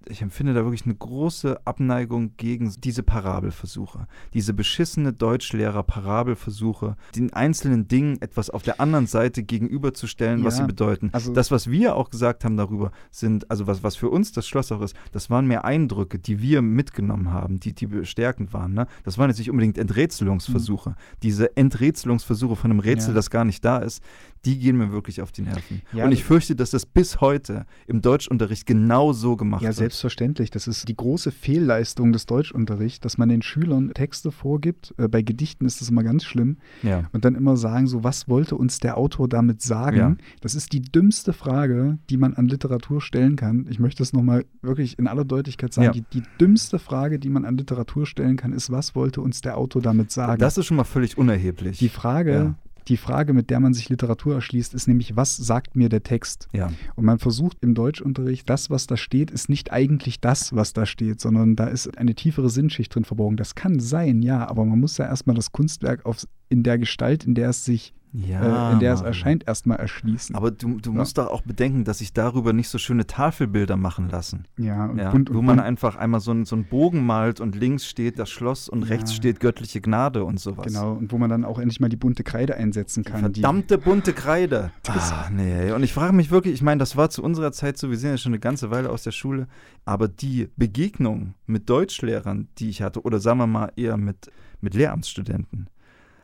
[0.09, 4.07] ich empfinde da wirklich eine große Abneigung gegen diese Parabelversuche.
[4.35, 10.67] Diese beschissene Deutschlehrer-Parabelversuche, den einzelnen Dingen etwas auf der anderen Seite gegenüberzustellen, was Ja, sie
[10.69, 11.11] bedeuten.
[11.13, 14.47] also- das, was wir auch gesagt haben darüber, sind, also was, was für uns das
[14.47, 18.75] Schloss auch ist, das waren mehr Eindrücke, die wir mitgenommen haben, die, die bestärkend waren.
[18.75, 18.87] Ne?
[19.05, 20.95] Das waren jetzt nicht unbedingt Enträtselungsversuche.
[21.23, 23.15] Diese Enträtselungsversuche von einem Rätsel, Mhm.
[23.15, 23.19] Ja.
[23.19, 24.03] das gar nicht da ist,
[24.47, 25.83] die gehen mir wirklich auf die Nerven.
[25.93, 29.77] Ja, Und ich fürchte, dass das bis heute im Deutschunterricht genau so gemacht Ja, wird.
[29.77, 30.51] selbstverständlich.
[30.51, 34.95] Das ist die große Fehlleistung des Deutschunterrichts, dass man den Schülern Texte vorgibt.
[34.99, 36.57] Äh, bei Gedichten ist das immer ganz schlimm.
[36.83, 37.09] Ja.
[37.13, 39.97] Und dann immer sagen, so, was wollte uns der Autor damit sagen?
[39.97, 40.17] Ja.
[40.41, 43.67] Das ist die dümmste Frage, die man an Literatur stellen kann.
[43.69, 45.87] Ich möchte es nochmal wirklich in aller Deutlichkeit sagen.
[45.87, 45.93] Ja.
[45.93, 49.57] Die, die dümmste Frage, die man an Literatur stellen kann, ist, was wollte uns der
[49.59, 50.39] Autor damit sagen?
[50.41, 51.79] Das ist schon mal völlig unerheblich.
[51.79, 52.55] die Frage, Ja.
[52.89, 56.49] Die Frage, mit der man sich Literatur erschließt, ist nämlich, was sagt mir der Text?
[56.53, 56.71] ja.
[56.95, 60.87] Und man versucht im Deutschunterricht, das, was da steht, ist nicht eigentlich das, was da
[60.87, 63.37] steht, sondern da ist eine tiefere Sinnschicht drin verborgen.
[63.37, 67.25] Das kann sein, ja, aber man muss ja erstmal das Kunstwerk auf, in der Gestalt,
[67.25, 69.07] in der es sich, ja äh, in der es Mann.
[69.09, 70.35] erscheint, erstmal erschließen.
[70.37, 70.97] Aber du, du Ja.
[70.99, 74.45] musst doch auch bedenken, dass sich darüber nicht so schöne Tafelbilder machen lassen.
[74.57, 77.05] ja, und Ja, bunt und wo man bunt, einfach einmal so, einen- so einen Bogen
[77.05, 78.89] malt und links steht das Schloss und Ja.
[78.89, 80.67] rechts steht göttliche Gnade und sowas.
[80.67, 83.33] Genau, und wo man dann auch endlich mal die bunte Kreide einsetzen kann.
[83.33, 84.71] die- Verdammte bunte Kreide.
[84.89, 85.73] Ah, nee.
[85.73, 88.11] Und ich frage mich wirklich, ich meine, das war zu unserer Zeit so, wir sind
[88.11, 89.47] ja schon eine ganze Weile aus der Schule,
[89.85, 94.31] aber die Begegnung mit Deutschlehrern, die ich hatte, oder sagen wir mal eher mit,
[94.61, 95.69] mit Lehramtsstudenten,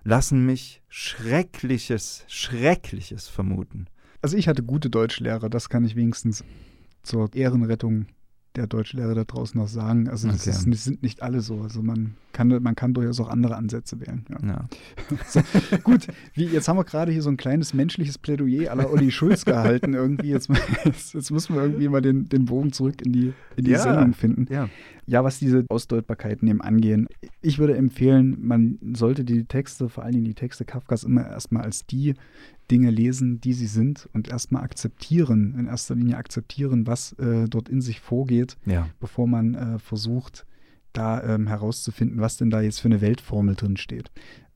[0.04, 3.86] lassen mich Schreckliches, Schreckliches vermuten.
[4.20, 6.44] Also ich hatte gute Deutschlehrer, das kann ich wenigstens
[7.02, 8.06] zur Ehrenrettung
[8.54, 10.08] der Deutschlehrer da draußen noch sagen.
[10.08, 10.50] Also das Okay.
[10.72, 11.62] ist, sind nicht alle so.
[11.62, 14.24] Also man kann, man kann durchaus auch andere Ansätze wählen.
[14.30, 14.48] Ja.
[14.48, 15.78] Ja.
[15.84, 19.44] Gut, wie, jetzt haben wir gerade hier so ein kleines menschliches Plädoyer la Olli Schulz
[19.44, 20.28] gehalten irgendwie.
[20.30, 20.48] Jetzt,
[20.84, 23.78] jetzt, müssen wir irgendwie mal den, den Bogen zurück in die, in die Ja.
[23.78, 24.46] Sendung finden.
[24.52, 24.68] ja.
[25.24, 27.06] Was diese Ausdeutbarkeiten eben angehen.
[27.42, 31.64] Ich würde empfehlen, man sollte die Texte, vor allen Dingen die Texte Kafkas, immer erstmal
[31.64, 32.14] als die
[32.70, 37.68] Dinge lesen, die sie sind und erstmal akzeptieren, in erster Linie akzeptieren, was äh, dort
[37.68, 38.56] in sich vorgeht,
[39.00, 40.46] bevor man äh, versucht,
[40.92, 44.10] da ähm, herauszufinden, was denn da jetzt für eine Weltformel drin steht.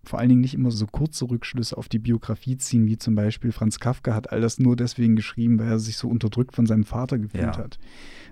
[0.07, 3.53] Vor allen Dingen nicht immer so kurze Rückschlüsse auf die Biografie ziehen, wie zum Beispiel
[3.53, 6.85] Franz Kafka hat all das nur deswegen geschrieben, weil er sich so unterdrückt von seinem
[6.85, 7.57] Vater gefühlt Ja.
[7.59, 7.79] hat.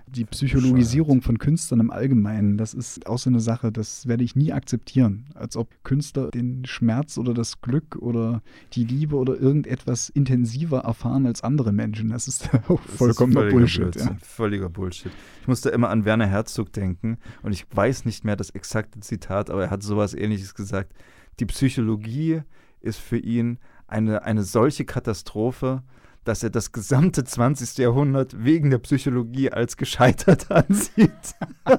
[0.07, 4.35] Die Psychologisierung von Künstlern im Allgemeinen, das ist auch so eine Sache, das werde ich
[4.35, 5.25] nie akzeptieren.
[5.33, 11.25] Als ob Künstler den Schmerz oder das Glück oder die Liebe oder irgendetwas intensiver erfahren
[11.25, 12.09] als andere Menschen.
[12.09, 13.81] Das ist auch Das ist vollkommener völliger Bullshit.
[13.81, 14.17] Blödsinn, Ja.
[14.21, 15.11] Völliger Bullshit.
[15.41, 19.49] Ich musste immer an Werner Herzog denken und ich weiß nicht mehr das exakte Zitat,
[19.49, 20.93] aber er hat sowas ähnliches gesagt.
[21.39, 22.41] Die Psychologie
[22.79, 25.83] ist für ihn eine, eine solche Katastrophe,
[26.23, 27.77] dass er das gesamte 20.
[27.77, 31.35] Jahrhundert wegen der Psychologie als gescheitert ansieht.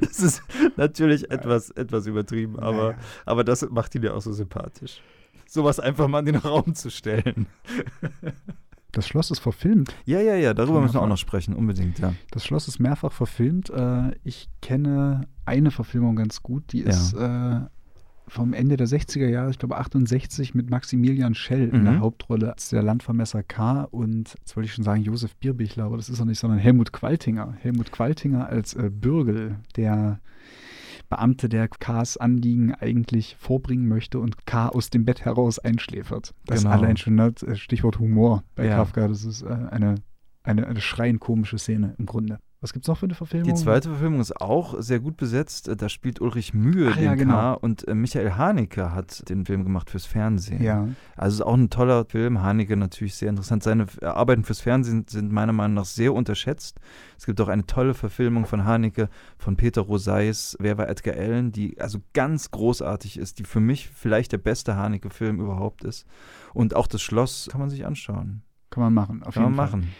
[0.00, 0.42] das ist
[0.76, 2.94] natürlich etwas, etwas übertrieben, aber,
[3.26, 5.02] aber das macht ihn ja auch so sympathisch.
[5.46, 7.46] Sowas einfach mal in den Raum zu stellen.
[8.92, 9.94] Das Schloss ist verfilmt.
[10.06, 12.14] Ja, ja, ja, darüber müssen wir auch noch sprechen, unbedingt, ja.
[12.30, 13.68] Das Schloss ist mehrfach verfilmt.
[13.68, 17.70] Äh, ich kenne eine Verfilmung ganz gut, die ist ja.
[18.28, 21.74] Vom Ende der 60er Jahre, ich glaube 68, mit Maximilian Schell mhm.
[21.74, 22.00] in der mhm.
[22.00, 23.82] Hauptrolle als der Landvermesser K.
[23.84, 26.92] Und jetzt wollte ich schon sagen Josef Bierbichler, aber das ist er nicht, sondern Helmut
[26.92, 27.54] Qualtinger.
[27.60, 30.20] Helmut Qualtinger als äh, Bürgel, der
[31.08, 36.34] Beamte, der Ks Anliegen eigentlich vorbringen möchte und K aus dem Bett heraus einschläfert.
[36.44, 36.74] Das genau.
[36.74, 38.76] ist allein schon ne, Stichwort Humor bei ja.
[38.76, 39.08] Kafka.
[39.08, 39.96] Das ist äh, eine,
[40.42, 42.38] eine, eine schreiend komische Szene im Grunde.
[42.60, 43.48] Was gibt es noch für eine Verfilmung?
[43.48, 45.70] Die zweite Verfilmung ist auch sehr gut besetzt.
[45.76, 47.34] Da spielt Ulrich Mühe Ach, den ja, genau.
[47.34, 47.52] K.
[47.54, 50.60] und äh, Michael Haneke hat den Film gemacht fürs Fernsehen.
[50.60, 50.88] Ja.
[51.16, 52.42] Also ist auch ein toller Film.
[52.42, 53.62] Haneke natürlich sehr interessant.
[53.62, 56.80] Seine Arbeiten fürs Fernsehen sind meiner Meinung nach sehr unterschätzt.
[57.16, 61.52] Es gibt auch eine tolle Verfilmung von Haneke von Peter Roseis, Wer war Edgar Allen,
[61.52, 66.06] die also ganz großartig ist, die für mich vielleicht der beste Haneke-Film überhaupt ist.
[66.54, 68.42] Und auch das Schloss kann man sich anschauen.
[68.70, 69.78] Kann man machen, auf kann jeden man Fall.
[69.78, 69.92] machen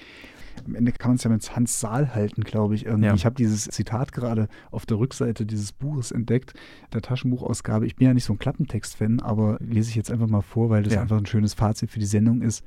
[0.67, 2.87] am Ende kann man es ja mit Hans Saal halten, glaube ich.
[2.87, 3.07] Irgendwie.
[3.07, 3.15] Ja.
[3.15, 6.55] Ich habe dieses Zitat gerade auf der Rückseite dieses Buches entdeckt,
[6.93, 7.87] der Taschenbuchausgabe.
[7.87, 10.83] Ich bin ja nicht so ein Klappentext-Fan, aber lese ich jetzt einfach mal vor, weil
[10.83, 11.01] das ja.
[11.01, 12.65] einfach ein schönes Fazit für die Sendung ist.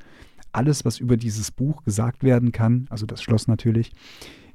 [0.52, 3.94] Alles, was über dieses Buch gesagt werden kann, also das Schloss natürlich,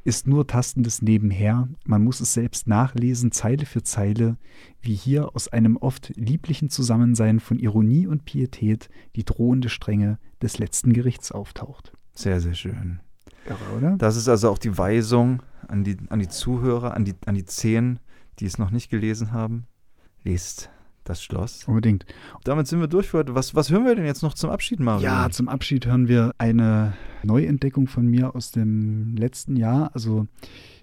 [0.07, 1.69] ist nur tastendes Nebenher.
[1.85, 4.37] Man muss es selbst nachlesen, Zeile für Zeile,
[4.81, 10.59] wie hier aus einem oft lieblichen Zusammensein von Ironie und Pietät die drohende Strenge des
[10.59, 11.93] letzten Gerichts auftaucht.
[12.15, 13.01] Sehr, sehr schön.
[13.47, 13.97] Irre, oder?
[13.97, 17.45] Das ist also auch die Weisung an die, an die Zuhörer, an die, an die
[17.45, 17.99] Zehn,
[18.39, 19.67] die es noch nicht gelesen haben.
[20.23, 20.71] Lest
[21.09, 21.65] das Schloss.
[21.67, 22.05] Unbedingt.
[22.45, 23.35] Damit sind wir durch für heute.
[23.35, 25.05] Was, was hören wir denn jetzt noch zum Abschied, Mario?
[25.05, 29.91] Ja, zum Abschied hören wir eine Neuentdeckung von mir aus dem letzten Jahr.
[29.95, 30.27] Also,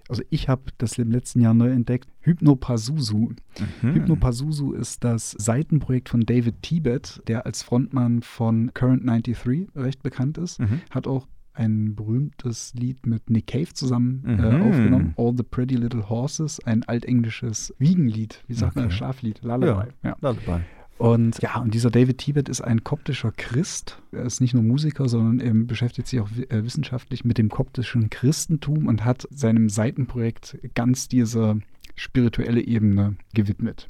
[0.10, 2.10] also ich habe das im letzten Jahr neu entdeckt.
[2.22, 3.34] Hypnopasusu.
[3.82, 3.94] Mhm.
[3.94, 10.38] Hypnopasusu ist das Seitenprojekt von David Tibet, der als Frontmann von Current 93 recht bekannt
[10.38, 10.60] ist.
[10.60, 10.82] Mhm.
[10.90, 14.44] Hat auch ein berühmtes Lied mit Nick Cave zusammen äh, mhm.
[14.44, 15.14] äh, aufgenommen.
[15.18, 18.82] All the Pretty Little Horses, ein altenglisches Wiegenlied, wie sagt okay.
[18.82, 19.66] man, Schlaflied, Lullaby.
[19.66, 20.18] Ja, ja.
[20.22, 20.64] Lullaby.
[20.98, 24.02] Und ja, und dieser David Tibet ist ein koptischer Christ.
[24.12, 28.10] Er ist nicht nur Musiker, sondern er beschäftigt sich auch äh, wissenschaftlich mit dem koptischen
[28.10, 31.60] Christentum und hat seinem Seitenprojekt ganz diese
[31.96, 33.88] spirituelle Ebene gewidmet.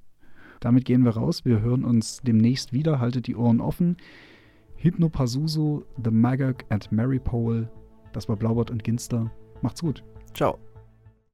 [0.59, 1.43] Damit gehen wir raus.
[1.43, 2.99] Wir hören uns demnächst wieder.
[2.99, 3.97] Haltet die Ohren offen.
[4.83, 7.69] Hypnopasuso, The Magog and Mary Pole.
[8.11, 9.31] Das war Blaubart und Ginster.
[9.61, 10.03] Macht's gut.
[10.33, 10.59] Ciao.